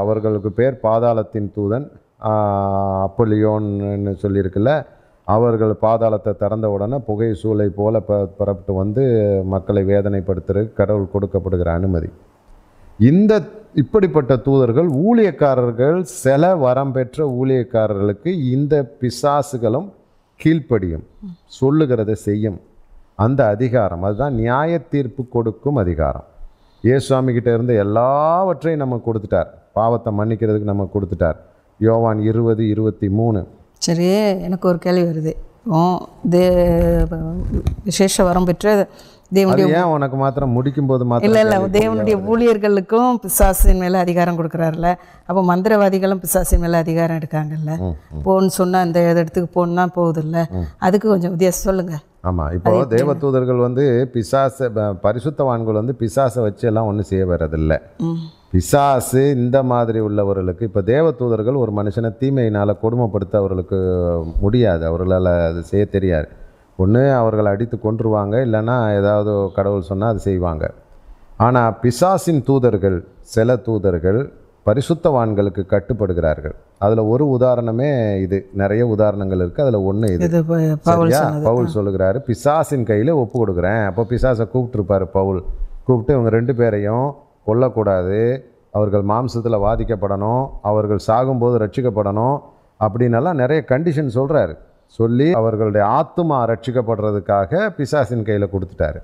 அவர்களுக்கு 0.01 0.49
பேர் 0.59 0.75
பாதாளத்தின் 0.85 1.49
தூதன் 1.55 1.87
அப்பலியோன்னு 3.05 4.13
சொல்லியிருக்குல்ல 4.23 4.71
அவர்கள் 5.33 5.73
பாதாளத்தை 5.81 6.31
திறந்த 6.37 6.69
உடனே 6.69 6.97
புகை 7.07 7.29
சூளை 7.41 7.65
போல 7.79 7.99
ப 7.99 8.19
புறப்பட்டு 8.25 8.73
வந்து 8.73 9.03
மக்களை 9.45 9.81
வேதனைப்படுத்துறதுக்கு 9.85 10.73
கடவுள் 10.73 11.13
கொடுக்கப்படுகிற 11.13 11.69
அனுமதி. 11.79 12.09
இந்த 12.99 13.33
இப்படிப்பட்ட 13.73 14.37
தூதர்கள் 14.37 14.89
ஊழியக்காரர்கள் 15.07 16.01
சில 16.01 16.55
வரம் 16.55 16.91
பெற்ற 16.91 17.25
ஊழியக்காரர்களுக்கு 17.39 18.31
இந்த 18.51 18.95
பிசாசுகளும் 19.01 19.89
கீழ்ப்படியும். 20.43 21.05
சொல்லுகிறத 21.59 22.11
செய்யும். 22.11 22.57
அந்த 23.15 23.47
அதிகாரம் 23.47 24.03
அதுதான் 24.03 24.33
நியாய 24.33 24.79
தீர்ப்பு 24.79 25.27
கொடுக்கும் 25.27 25.75
அதிகாரம். 25.75 26.25
ஏசுவாமிகிட்ட 26.83 27.49
இருந்து 27.53 27.75
எல்லாவற்றையும் 27.75 28.81
நம்ம 28.81 29.01
கொடுத்துட்டார். 29.05 29.51
பாவத்தை 29.73 30.11
மன்னிக்கிறதுக்கு 30.19 30.71
நம்ம 30.73 30.89
கொடுத்துட்டார். 30.93 31.37
யோவான் 31.79 32.19
இருபது 32.21 32.67
இருபத்தி 32.67 33.09
மூணு. 33.09 33.47
சரி 33.81 34.07
எனக்கு 34.45 34.65
ஒரு 34.67 34.79
கேள்வி 34.79 35.05
வருது. 35.09 35.33
இப்போ 35.59 35.79
தே 36.25 36.43
விசேஷ 37.85 38.23
வரம் 38.23 38.45
பெற்ற 38.45 38.67
தேவனுடைய 39.31 39.79
உனக்கு 39.93 40.17
மாத்திரம் 40.17 40.53
முடிக்கும் 40.53 40.89
போது 40.89 41.05
இல்லை 41.25 41.39
இல்லை 41.43 41.57
தேவனுடைய 41.73 42.17
ஊழியர்களுக்கும் 42.29 43.17
பிசாசின் 43.23 43.81
மேலே 43.81 43.97
அதிகாரம் 43.97 44.37
கொடுக்குறாருல 44.39 44.89
அப்போ 45.27 45.41
மந்திரவாதிகளும் 45.43 46.21
பிசாசின் 46.21 46.61
மேலே 46.61 46.77
அதிகாரம் 46.77 47.19
எடுக்காங்கல்ல 47.19 47.73
போன்னு 48.25 48.53
சொன்னால் 48.57 48.85
இந்த 48.87 49.01
இடத்துக்கு 49.13 49.49
போகணுன்னா 49.57 49.85
போகுதுல்ல 49.97 50.45
அதுக்கு 50.79 51.07
கொஞ்சம் 51.09 51.33
வித்தியாசம் 51.35 51.67
சொல்லுங்கள் 51.67 52.03
ஆமாம் 52.23 52.51
இப்போ 52.51 52.71
தேவதூதர்கள் 52.93 53.59
வந்து 53.65 53.83
பிசாச 54.13 54.69
பரிசுத்தவான்கள் 55.05 55.79
வந்து 55.79 55.93
பிசாசை 55.99 56.41
வச்சு 56.45 56.65
எல்லாம் 56.67 56.87
ஒன்றும் 56.89 57.09
செய்ய 57.09 57.25
வர்றதில்லை. 57.25 57.77
பிசாசு 58.51 59.21
இந்த 59.35 59.57
மாதிரி 59.63 59.99
உள்ளவர்களுக்கு 60.07 60.63
இப்போ 60.69 60.81
தேவதூதர்கள் 60.81 61.61
ஒரு 61.63 61.71
மனுஷனை 61.79 62.11
தீமையினால் 62.21 62.79
கொடுமைப்படுத்த 62.83 63.35
அவர்களுக்கு 63.41 63.79
முடியாது. 64.43 64.85
அவர்களால் 64.85 65.31
அது 65.49 65.63
செய்ய 65.71 65.85
தெரியாது. 65.95 66.27
ஒன்று 66.83 67.03
அவர்களை 67.11 67.51
அடித்து 67.51 67.77
கொன்றுவாங்க. 67.77 68.35
இல்லைன்னா 68.47 68.77
ஏதாவது 68.99 69.51
கடவுள் 69.57 69.89
சொன்னால் 69.91 70.09
அது 70.09 70.19
செய்வாங்க. 70.19 70.65
ஆனால் 71.45 71.75
பிசாசின் 71.83 72.43
தூதர்கள் 72.43 72.97
சில 73.35 73.55
தூதர்கள் 73.67 74.19
பரிசுத்தவான்களுக்கு 74.65 75.63
கட்டுப்படுகிறார்கள். 75.73 76.55
அதில் 76.85 77.01
ஒரு 77.13 77.25
உதாரணமே 77.35 77.89
இது. 78.25 78.37
நிறைய 78.61 78.81
உதாரணங்கள் 78.95 79.41
இருக்குது 79.43 79.65
அதில் 79.65 79.85
ஒன்று 79.89 80.07
இது. 80.15 80.25
சரியா? 80.89 81.21
பவுல் 81.47 81.73
சொல்லுகிறாரு 81.77 82.19
பிசாசின் 82.27 82.85
கையில் 82.89 83.11
ஒப்பு 83.21 83.35
கொடுக்குறேன். 83.41 83.83
அப்போ 83.89 84.05
பிசாசை 84.11 84.45
கூப்பிட்டுருப்பாரு 84.53 85.07
பவுல். 85.17 85.41
கூப்பிட்டு 85.87 86.15
இவங்க 86.15 86.31
ரெண்டு 86.37 86.55
பேரையும் 86.59 87.07
கொல்லக்கூடாது 87.49 88.19
அவர்கள் 88.77 89.03
மாம்சத்தில் 89.11 89.63
வாதிக்கப்படணும் 89.65 90.43
அவர்கள் 90.71 91.01
சாகும்போது 91.07 91.55
ரட்சிக்கப்படணும் 91.63 92.37
அப்படின்னெல்லாம் 92.85 93.39
நிறைய 93.43 93.59
கண்டிஷன் 93.73 94.15
சொல்கிறாரு 94.17 94.55
சொல்லி 94.99 95.27
அவர்களுடைய 95.41 95.83
ஆத்துமா 95.99 96.37
ரட்சிக்கப்படுறதுக்காக 96.51 97.61
பிசாசின் 97.77 98.25
கையில் 98.27 98.51
கொடுத்துட்டாரு. 98.53 98.99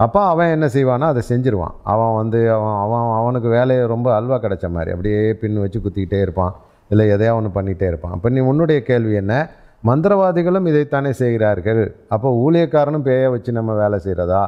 அப்போ 0.00 0.20
அவன் 0.32 0.52
என்ன 0.54 0.66
செய்வானா 0.76 1.06
அதை 1.12 1.22
செஞ்சிருவான். 1.28 1.74
அவன் 1.92 2.14
வந்து 2.20 2.38
அவன் 2.54 2.76
அவன் 2.84 3.04
அவனுக்கு 3.18 3.48
வேலையை 3.48 3.82
ரொம்ப 3.94 4.08
அல்வா 4.18 4.36
கிடைச்ச 4.44 4.68
மாதிரி 4.76 4.92
அப்படியே 4.94 5.20
பின் 5.42 5.60
வச்சு 5.64 5.80
குத்திக்கிட்டே 5.84 6.20
இருப்பான். 6.26 6.54
இல்லை 6.94 7.06
எதையா 7.16 7.34
ஒன்று 7.38 7.52
பண்ணிகிட்டே 7.58 7.86
இருப்பான். 7.92 8.16
அப்போ 8.16 8.28
நீ 8.36 8.42
உன்னுடைய 8.50 8.80
கேள்வி 8.90 9.14
என்ன? 9.22 9.34
மந்திரவாதிகளும் 9.90 10.68
இதைத்தானே 10.72 11.10
செய்கிறார்கள். 11.22 11.82
அப்போ 12.14 12.28
ஊழியக்காரனும் 12.44 13.06
பேயை 13.08 13.30
வச்சு 13.36 13.50
நம்ம 13.60 13.72
வேலை 13.82 13.98
செய்கிறதா 14.04 14.44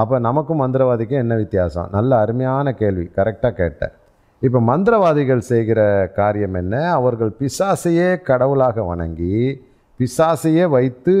அப்போ 0.00 0.16
நமக்கும் 0.26 0.60
மந்திரவாதிக்கும் 0.62 1.22
என்ன 1.24 1.34
வித்தியாசம்? 1.36 1.88
நல்ல 1.96 2.10
அருமையான 2.24 2.72
கேள்வி. 2.80 3.04
கரெக்டாக 3.16 3.52
கேட்டேன் 3.60 3.94
இப்போ 4.42 4.58
மந்திரவாதிகள் 4.68 5.40
செய்கிற 5.50 5.80
காரியம் 6.18 6.56
என்ன? 6.60 6.74
அவர்கள் 6.98 7.32
பிசாசையே 7.40 8.08
கடவுளாக 8.28 8.82
வணங்கி 8.90 9.36
பிசாசையே 10.00 10.64
வைத்து 10.74 11.14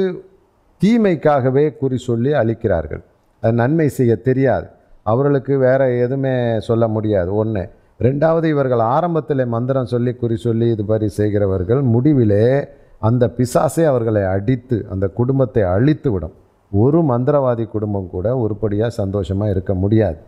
தீமைக்காகவே 0.80 1.64
குறி 1.80 1.98
சொல்லி 2.08 2.32
அழிக்கிறார்கள். 2.40 3.02
அது 3.42 3.54
நன்மை 3.62 3.88
செய்ய 3.98 4.12
தெரியாது. 4.28 4.68
அவர்களுக்கு 5.02 5.54
வேறு 5.66 5.86
எதுவுமே 6.04 6.34
சொல்ல 6.68 6.84
முடியாது. 6.96 7.30
ஒன்று 7.42 7.64
ரெண்டாவது 8.00 8.44
இவர்கள் 8.44 8.82
ஆரம்பத்தில் 8.96 9.44
மந்திரம் 9.46 9.88
சொல்லி 9.92 10.12
குறி 10.14 10.36
சொல்லி 10.36 10.66
இது 10.70 10.84
மாதிரி 10.84 11.06
செய்கிறவர்கள் 11.08 11.80
முடிவிலே 11.94 12.44
அந்த 12.98 13.24
பிசாசை 13.36 13.84
அவர்களை 13.84 14.22
அடித்து 14.34 14.76
அந்த 14.90 15.06
குடும்பத்தை 15.18 15.62
அழித்து 15.62 16.08
விடும். 16.12 16.34
ஒரு 16.72 16.98
மந்திரவாதி 17.10 17.64
குடும்பம் 17.68 18.08
கூட 18.10 18.36
உருப்படியாக 18.36 18.90
சந்தோஷமாக 19.00 19.50
இருக்க 19.50 19.74
முடியாது. 19.74 20.18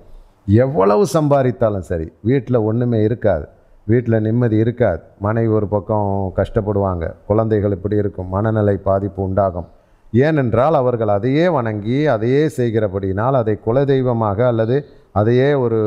எவ்வளவு 0.64 1.04
சம்பாதித்தாலும் 1.16 1.86
சரி 1.90 2.06
வீட்டில் 2.20 2.64
ஒன்றுமே 2.68 3.00
இருக்காது. 3.02 3.46
வீட்டில் 3.86 4.24
நிம்மதி 4.26 4.56
இருக்காது. 4.56 5.02
மனைவி 5.26 5.52
ஒரு 5.58 5.68
பக்கம் 5.68 6.32
கஷ்டப்படுவாங்க. 6.36 7.04
குழந்தைகள் 7.26 7.76
இப்படி 7.76 7.96
இருக்கும். 7.96 8.28
மனநிலை 8.28 8.76
பாதிப்பு 8.88 9.22
உண்டாகும். 9.22 9.68
ஏனென்றால் 10.12 10.74
அவர்கள் 10.74 11.08
அதையே 11.08 11.48
வணங்கி 11.48 11.98
அதையே 12.14 12.42
செய்கிறபடினால் 12.56 13.36
அதை 13.42 13.54
குலதெய்வமாக 13.66 14.38
அல்லது 14.46 14.76
அதையே 15.18 15.48
ஒரு 15.64 15.78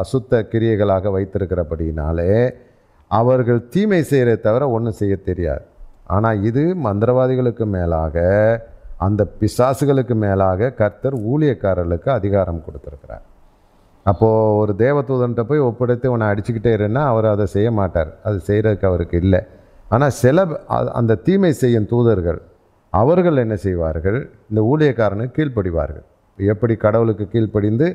அசுத்த 0.00 0.42
கிரியைகளாக 0.52 1.10
வைத்திருக்கிறபடினாலே 1.16 2.32
அவர்கள் 3.10 3.60
தீமை 3.74 4.00
செய்கிறத 4.10 4.42
தவிர 4.46 4.64
ஒன்றும் 4.76 4.98
செய்ய 5.00 5.14
தெரியாது. 5.28 5.64
ஆனால் 6.16 6.42
இது 6.48 6.62
மந்திரவாதிகளுக்கு 6.86 7.64
மேலாக 7.76 8.16
அந்த 9.06 9.22
பிசாசுகளுக்கு 9.40 10.14
மேலாக 10.24 10.70
கர்த்தர் 10.80 11.16
ஊழியக்காரர்களுக்கு 11.32 12.08
அதிகாரம் 12.18 12.62
கொடுத்துருக்கிறார். 12.66 13.24
அப்போது 14.06 14.56
ஒரு 14.60 14.72
தேவதூதன்ட்ட 14.82 15.42
போய் 15.48 15.66
ஒப்படைத்து 15.68 16.12
உன்னை 16.12 16.26
அடிச்சுக்கிட்டே 16.32 16.72
இருன்னா 16.78 17.02
அவர் 17.12 17.26
அதை 17.32 17.46
செய்ய 17.54 17.70
மாட்டார். 17.80 18.10
அது 18.28 18.38
செய்கிறதுக்கு 18.48 18.88
அவருக்கு 18.90 19.16
இல்லை. 19.24 19.40
ஆனால் 19.94 20.14
சில 20.22 20.44
அந்த 21.00 21.18
தீமை 21.26 21.52
செய்யும் 21.62 21.90
தூதர்கள் 21.92 22.40
அவர்கள் 22.92 23.42
என்ன 23.44 23.56
செய்வார்கள்? 23.64 24.20
இந்த 24.50 24.60
ஊழியக்காரனுக்கு 24.70 25.36
கீழ்ப்படிவார்கள். 25.38 26.06
எப்படி 26.38 26.74
கடவுளுக்கு 26.84 27.24
கீழ்ப்படிந்து 27.32 27.88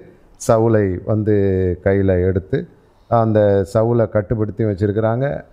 சவுலை 0.47 0.99
வந்து 1.05 1.79
கையில் 1.83 2.07
எடுத்து 2.07 2.67
அந்த 3.07 3.65
சவுலை 3.73 4.09
கட்டுப்படுத்தி 4.09 4.63
வச்சிருக்கிறாங்க. 4.63 5.43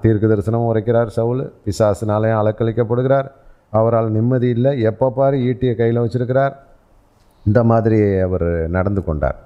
தீர்க்க 0.00 0.26
தரிசனமும் 0.26 0.74
உரைக்கிறார் 0.74 1.06
சவுல். 1.06 1.52
பிசாசினாலையும் 1.64 2.36
அலக்களிக்கப்படுகிறார் 2.36 3.30
அவரால் 3.70 4.10
நிம்மதி 4.10 4.48
இல்லை. 4.48 4.80
எப்போ 4.80 5.10
பாரு 5.10 5.36
ஈட்டியை 5.36 5.76
கையில் 5.76 6.00
வச்சுருக்கிறார். 6.00 6.52
இந்த 7.46 7.64
மாதிரி 7.64 8.18
அவர் 8.18 8.68
நடந்து 8.68 9.04
கொண்டார். 9.04 9.36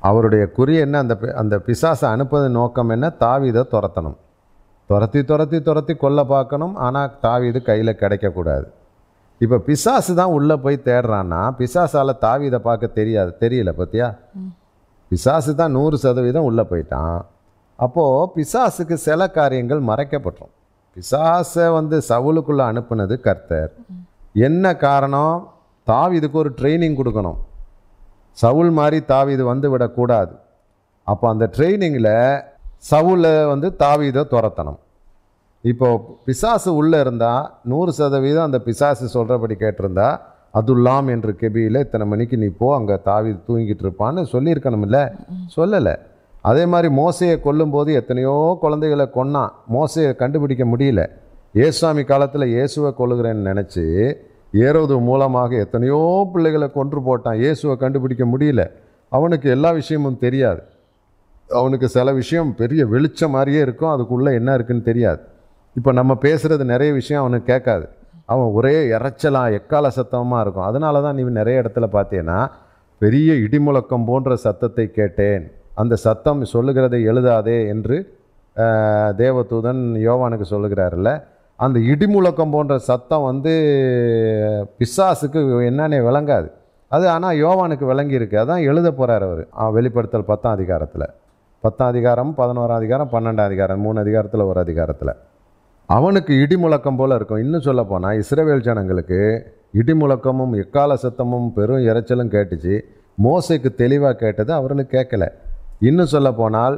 அவருடைய 0.00 0.46
குறி 0.46 0.76
என்ன? 0.76 0.98
அந்த 0.98 1.16
பி- 1.20 1.32
அந்த 1.32 1.56
பிசாசை 1.56 2.02
அனுப்புவதன் 2.02 2.50
நோக்கம் 2.50 2.88
என்ன? 2.88 3.12
தாவிதை 3.20 3.62
துரத்தணும். 3.70 4.16
துரத்தி 4.86 5.24
துரத்தி 5.24 5.62
துரத்தி 5.62 5.94
கொல்ல 5.94 6.24
பார்க்கணும். 6.24 6.74
ஆனால் 6.74 7.18
தாவீது 7.20 7.62
கையில் 7.62 7.96
கிடைக்கக்கூடாது. 8.00 8.66
இப்போ 9.44 9.56
பிசாசு 9.66 10.12
தான் 10.20 10.32
உள்ளே 10.36 10.56
போய் 10.64 10.76
தேடுறான்னா 10.88 11.42
பிசாசால் 11.58 12.12
தாவீதை 12.24 12.58
பார்க்க 12.66 12.96
தெரியாது 12.98 13.30
தெரியல 13.42 13.70
பார்த்தியா 13.78 14.08
பிசாசு 15.10 15.52
தான் 15.60 15.74
நூறு 15.76 15.96
சதவீதம் 16.02 16.48
உள்ளே 16.48 16.64
போயிட்டான். 16.70 17.20
அப்போது 17.78 18.28
பிசாசுக்கு 18.34 18.96
சில 19.06 19.28
காரியங்கள் 19.38 19.80
மறைக்கப்பட்டோம் 19.90 20.52
பிசாசை 20.96 21.66
வந்து 21.78 21.96
சவுலுக்குள்ளே 22.10 22.64
அனுப்புனது 22.70 23.14
கர்த்தர். 23.26 23.72
என்ன 24.48 24.64
காரணம்? 24.86 25.34
தாவீதுக்கு 25.86 26.38
ஒரு 26.42 26.50
ட்ரைனிங் 26.58 26.98
கொடுக்கணும். 27.00 27.38
சவுல் 28.42 28.72
மாதிரி 28.78 28.98
தாவீது 29.12 29.44
வந்து 29.52 29.66
விடக்கூடாது. 29.74 30.34
அப்போ 31.06 31.26
அந்த 31.32 31.44
ட்ரைனிங்கில் 31.56 32.12
சவுலை 32.90 33.34
வந்து 33.52 33.68
தாவிதை 33.84 34.22
துரத்தணும். 34.34 34.78
இப்போ 35.64 35.88
பிசாசு 36.24 36.74
உள்ளே 36.74 37.00
இருந்தால் 37.00 37.50
நூறு 37.64 37.92
சதவீதம் 37.92 38.46
அந்த 38.48 38.58
பிசாசு 38.58 39.08
சொல்கிறபடி 39.08 39.54
கேட்டிருந்தா 39.54 40.08
அதுல்லாம் 40.54 41.08
என்று 41.08 41.32
கெபியில் 41.40 41.78
இத்தனை 41.78 42.06
மணிக்கு 42.06 42.36
நீ 42.36 42.46
போ 42.60 42.68
அங்கே 42.76 42.96
தாவி 43.02 43.32
தூங்கிட்டு 43.48 43.84
இருப்பான்னு 43.84 44.22
சொல்லியிருக்கணும்ல? 44.32 45.00
சொல்லலை. 45.56 45.94
அதே 46.42 46.66
மாதிரி 46.66 46.88
மோசையை 46.94 47.36
கொல்லும்போது 47.46 47.90
எத்தனையோ 47.92 48.58
குழந்தைகளை 48.60 49.06
கொன்னான் 49.14 49.52
மோசையை 49.74 50.12
கண்டுபிடிக்க 50.16 50.64
முடியல. 50.64 51.02
ஏசுவாமி 51.54 52.04
காலத்தில் 52.04 52.46
இயேசுவை 52.46 52.90
கொள்ளுகிறேன்னு 52.98 53.48
நினச்சி 53.50 53.84
ஏறது 54.54 55.00
மூலமாக 55.00 55.56
எத்தனையோ 55.56 56.30
பிள்ளைகளை 56.32 56.68
கொன்று 56.70 57.00
போட்டான் 57.08 57.38
இயேசுவை 57.38 57.76
கண்டுபிடிக்க 57.76 58.24
முடியல. 58.24 58.64
அவனுக்கு 59.12 59.50
எல்லா 59.50 59.70
விஷயமும் 59.70 60.18
தெரியாது. 60.18 60.62
அவனுக்கு 61.50 61.88
சில 61.88 62.12
விஷயம் 62.12 62.54
பெரிய 62.54 62.86
வெளிச்சம் 62.86 63.30
மாதிரியே 63.30 63.60
இருக்கும் 63.60 63.90
அதுக்குள்ளே 63.90 64.32
என்ன 64.34 64.54
இருக்குன்னு 64.54 64.82
தெரியாது. 64.82 65.22
இப்போ 65.76 65.90
நம்ம 65.98 66.12
பேசுகிறது 66.22 66.64
நிறைய 66.72 66.90
விஷயம் 66.92 67.22
அவனுக்கு 67.22 67.48
கேட்காது. 67.52 67.86
அவன் 68.32 68.48
ஒரே 68.58 68.74
இறைச்சலாக 68.96 69.56
எக்கால 69.58 69.88
சத்தமாக 69.98 70.42
இருக்கும். 70.44 70.66
அதனால 70.70 71.00
தான் 71.04 71.16
நீ 71.18 71.22
நிறைய 71.40 71.62
இடத்துல 71.62 71.86
பார்த்தீங்கன்னா 71.96 72.38
பெரிய 72.98 73.30
இடிமுழக்கம் 73.44 74.06
போன்ற 74.10 74.36
சத்தத்தை 74.46 74.86
கேட்டேன். 74.98 75.44
அந்த 75.74 75.94
சத்தம் 76.06 76.40
சொல்லுகிறதை 76.54 77.00
எழுதாதே 77.10 77.58
என்று 77.74 77.96
தேவதூதன் 79.20 79.82
யோவானுக்கு 80.08 80.46
சொல்லுகிறாருல்ல. 80.54 81.10
அந்த 81.56 81.78
இடிமுழக்கம் 81.92 82.52
போன்ற 82.56 82.74
சத்தம் 82.90 83.24
வந்து 83.30 83.54
பிசாசுக்கு 84.78 85.40
என்னன்னே 85.70 85.98
விளங்காது. 86.08 86.48
அது 86.88 87.06
ஆனால் 87.14 87.40
யோவானுக்கு 87.44 87.84
விளங்கியிருக்கு. 87.92 88.36
அதான் 88.42 88.66
எழுத 88.70 88.88
போகிறார் 88.92 89.26
அவர். 89.28 89.42
வெளிப்படுத்தல் 89.78 90.30
பத்தாம் 90.30 90.56
அதிகாரத்தில். 90.58 91.08
பத்தாம் 91.64 91.90
அதிகாரம் 91.94 92.30
பதினோராம் 92.38 92.78
அதிகாரம் 92.80 93.10
பன்னெண்டாம் 93.12 93.48
அதிகாரம் 93.50 93.84
மூணு 93.86 93.98
அதிகாரத்தில் 94.04 94.48
ஒரு 94.50 94.60
அதிகாரத்தில். 94.66 95.12
அவனுக்கு 95.96 96.32
இடி 96.42 96.56
முழக்கம் 96.62 96.98
போல் 96.98 97.14
இருக்கும். 97.16 97.40
இன்னும் 97.44 97.64
சொல்ல 97.66 97.82
போனால் 97.90 98.18
இஸ்ரேவேல் 98.22 98.66
ஜனங்களுக்கு 98.66 99.20
இடி 99.80 99.94
முழக்கமும் 100.00 100.52
எக்கால 100.62 100.96
சத்தமும் 101.04 101.48
பெரும் 101.56 101.86
இறைச்சலும் 101.90 102.30
கேட்டுச்சு. 102.34 102.74
மோசைக்கு 103.24 103.70
தெளிவாக 103.80 104.18
கேட்டது 104.20 104.52
அவர்களுக்கு 104.58 104.92
கேட்கல 104.96 105.26
இன்னும் 105.88 106.10
சொல்ல 106.12 106.28
போனால் 106.40 106.76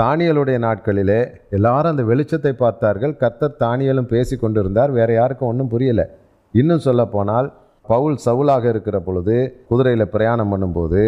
தானியலுடைய 0.00 0.58
நாட்களிலே 0.66 1.18
எல்லாரும் 1.56 1.92
அந்த 1.92 2.04
வெளிச்சத்தை 2.10 2.52
பார்த்தார்கள். 2.62 3.12
கர்த்தர் 3.22 3.58
தானியலும் 3.64 4.08
பேசி 4.12 4.36
கொண்டிருந்தார். 4.36 4.92
வேறு 4.98 5.12
யாருக்கும் 5.18 5.50
ஒன்றும் 5.50 5.72
புரியலை. 5.74 6.06
இன்னும் 6.54 6.84
சொல்ல 6.86 7.04
போனால் 7.16 7.48
பவுல் 7.92 8.16
சவுலாக 8.26 8.64
இருக்கிற 8.72 8.98
பொழுது 9.08 9.36
குதிரையில் 9.70 10.12
பிரயாணம் 10.14 10.52
பண்ணும்போது 10.52 11.02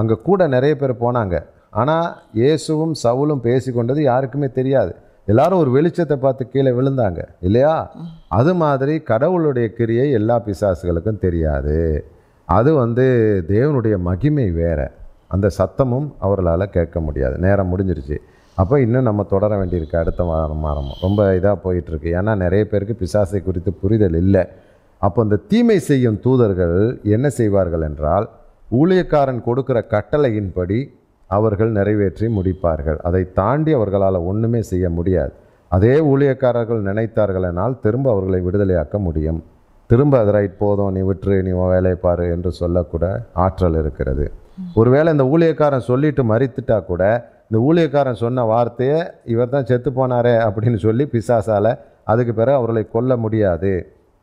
அங்கே 0.00 0.18
கூட 0.28 0.40
நிறைய 0.56 0.74
பேர் 0.82 0.94
போனாங்க. 1.04 1.36
ஆனால் 1.80 2.08
இயேசுவும் 2.40 2.94
சவுலும் 3.04 3.42
பேசி 3.48 3.70
கொண்டது 3.78 4.02
யாருக்குமே 4.10 4.50
தெரியாது. 4.58 4.92
எல்லாரும் 5.26 5.58
ஒரு 5.58 5.70
வெளிச்சத்தை 5.76 6.16
பார்த்து 6.16 6.48
கீழே 6.48 6.70
விழுந்தாங்க 6.70 7.20
இல்லையா? 7.40 7.74
அது 8.28 8.54
மாதிரி 8.54 8.94
கடவுளுடைய 9.00 9.72
கிரியை 9.72 10.10
எல்லா 10.10 10.42
பிசாசுகளுக்கும் 10.46 11.22
தெரியாது. 11.26 11.76
அது 12.44 12.74
வந்து 12.74 13.04
தேவனுடைய 13.48 13.98
மகிமை 13.98 14.50
வேற. 14.50 14.80
அந்த 15.28 15.50
சத்தமும் 15.58 16.08
அவர்களால் 16.18 16.70
கேட்க 16.70 17.00
முடியாது. 17.00 17.38
நேரம் 17.38 17.70
முடிஞ்சிருச்சு. 17.72 18.16
அப்போ 18.54 18.80
இன்னும் 18.80 19.08
நம்ம 19.08 19.22
தொடர 19.22 19.64
வேண்டியிருக்கு 19.64 19.96
அடுத்த 19.96 20.22
வாரம் 20.22 20.60
வாரம் 20.60 20.90
ரொம்ப 21.00 21.20
இதாக 21.38 21.56
போயிட்டுருக்கு. 21.64 22.08
ஏன்னா 22.20 22.32
நிறைய 22.36 22.64
பேருக்கு 22.66 22.96
பிசாசை 23.02 23.42
குறித்து 23.42 23.72
புரிதல் 23.72 24.14
இல்லை. 24.14 24.42
அப்போ 24.98 25.22
இந்த 25.22 25.36
தீமை 25.36 25.78
செய்யும் 25.78 26.20
தூதர்கள் 26.20 27.00
என்ன 27.02 27.28
செய்வார்கள் 27.28 27.80
என்றால் 27.80 28.30
ஊழியக்காரன் 28.70 29.40
கொடுக்குற 29.46 29.78
கட்டளையின்படி 29.94 30.78
அவர்கள் 31.36 31.70
நிறைவேற்றி 31.78 32.26
முடிப்பார்கள். 32.36 32.98
அதை 33.08 33.22
தாண்டி 33.38 33.72
அவர்களால் 33.78 34.26
ஒன்றுமே 34.30 34.60
செய்ய 34.70 34.86
முடியாது. 34.98 35.32
அதே 35.70 35.94
ஊழியக்காரர்கள் 36.12 36.80
நினைத்தார்களெனால் 36.88 37.74
திரும்ப 37.84 38.06
அவர்களை 38.14 38.40
விடுதலையாக்க 38.46 38.96
முடியும். 39.06 39.40
திரும்ப 39.90 40.14
அது 40.22 40.32
ரைட் 40.36 40.56
போதும் 40.62 40.92
நீ 40.96 41.00
விட்டுரு 41.08 41.36
நீ 41.46 41.50
உன் 41.60 41.72
வேலையை 41.74 41.98
பாரு 42.04 42.24
என்று 42.34 42.50
சொல்லக்கூட 42.60 43.06
ஆற்றல் 43.44 43.78
இருக்கிறது. 43.82 44.26
ஒருவேளை 44.80 45.08
இந்த 45.14 45.24
ஊழியக்காரன் 45.32 45.88
சொல்லிட்டு 45.90 46.22
மறித்துட்டா 46.32 46.78
கூட 46.90 47.02
இந்த 47.46 47.58
ஊழியக்காரன் 47.68 48.22
சொன்ன 48.24 48.44
வார்த்தையை 48.52 48.98
இவர் 49.32 49.52
தான் 49.54 49.68
செத்து 49.70 49.90
போனாரே 49.96 50.34
அப்படின்னு 50.46 50.78
சொல்லி 50.86 51.04
பிசாசால 51.14 51.72
அதுக்கு 52.12 52.32
பிறகு 52.38 52.58
அவர்களை 52.60 52.84
கொல்ல 52.94 53.16
முடியாது. 53.24 53.72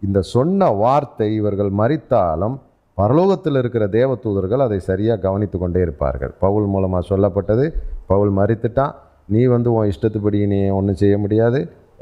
இந்த 0.01 0.19
சொன்ன 0.35 0.69
வார்த்தை 0.83 1.27
இவர்கள் 1.39 1.71
மறித்தாலும் 1.81 2.55
பரலோகத்தில் 2.99 3.59
இருக்கிற 3.61 3.83
தேவதூதர்கள் 3.97 4.63
அதை 4.67 4.79
சரியாக 4.89 5.23
கவனித்து 5.25 5.57
கொண்டே 5.59 5.81
இருப்பார்கள். 5.85 6.31
பவுல் 6.43 6.67
மூலமாக 6.73 7.03
சொல்லப்பட்டது 7.11 7.65
பவுல் 8.11 8.31
மறித்துட்டான். 8.39 8.95
நீ 9.33 9.41
வந்து 9.55 9.69
உன் 9.75 9.89
இஷ்டத்துப்படி 9.91 10.39
நீ 10.53 10.59
ஒன்றும் 10.77 10.99
செய்ய 11.03 11.15
முடியாது. 11.23 11.59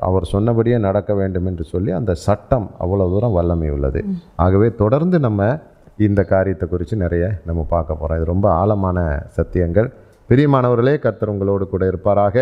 அவர் 0.07 0.25
சொன்னபடியே 0.31 0.77
நடக்க 0.88 1.12
வேண்டும் 1.19 1.47
என்று 1.49 1.63
சொல்லி 1.73 1.91
அந்த 1.99 2.12
சட்டம் 2.25 2.67
அவ்வளோ 2.83 3.07
தூரம் 3.13 3.36
வல்லமை 3.38 3.69
உள்ளது. 3.75 4.01
ஆகவே 4.45 4.67
தொடர்ந்து 4.81 5.19
நம்ம 5.27 5.47
இந்த 6.07 6.21
காரியத்தை 6.33 6.65
குறித்து 6.73 6.95
நிறைய 7.05 7.25
நம்ம 7.47 7.62
பார்க்க 7.73 7.99
போகிறோம் 8.01 8.19
இது 8.19 8.31
ரொம்ப 8.33 8.47
ஆழமான 8.62 8.97
சத்தியங்கள். 9.38 9.88
பிரியமானவர்களே 10.29 10.93
கர்த்தர் 11.05 11.33
உங்களோடு 11.33 11.65
கூட 11.73 11.83
இருப்பாராக. 11.91 12.38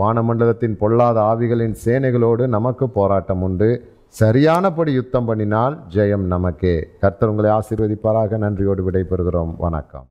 வானமண்டலத்தின் 0.00 0.76
பொல்லாத 0.82 1.18
ஆவிகளின் 1.30 1.76
சேனைகளோடு 1.84 2.44
நமக்கு 2.56 2.84
போராட்டம் 2.98 3.42
உண்டு. 3.46 3.70
சரியானபடி 4.08 4.92
யுத்தம் 4.92 5.28
பண்ணினால் 5.28 5.80
ஜெயம் 5.88 6.26
நமக்கே. 6.26 6.88
கர்த்தர் 7.00 7.28
உங்களை 7.28 7.50
ஆசீர்வதிப்பாராக. 7.50 8.36
நன்றியோடு 8.36 8.90
விடைபெறுகிறோம். 8.90 9.54
வணக்கம். 9.56 10.06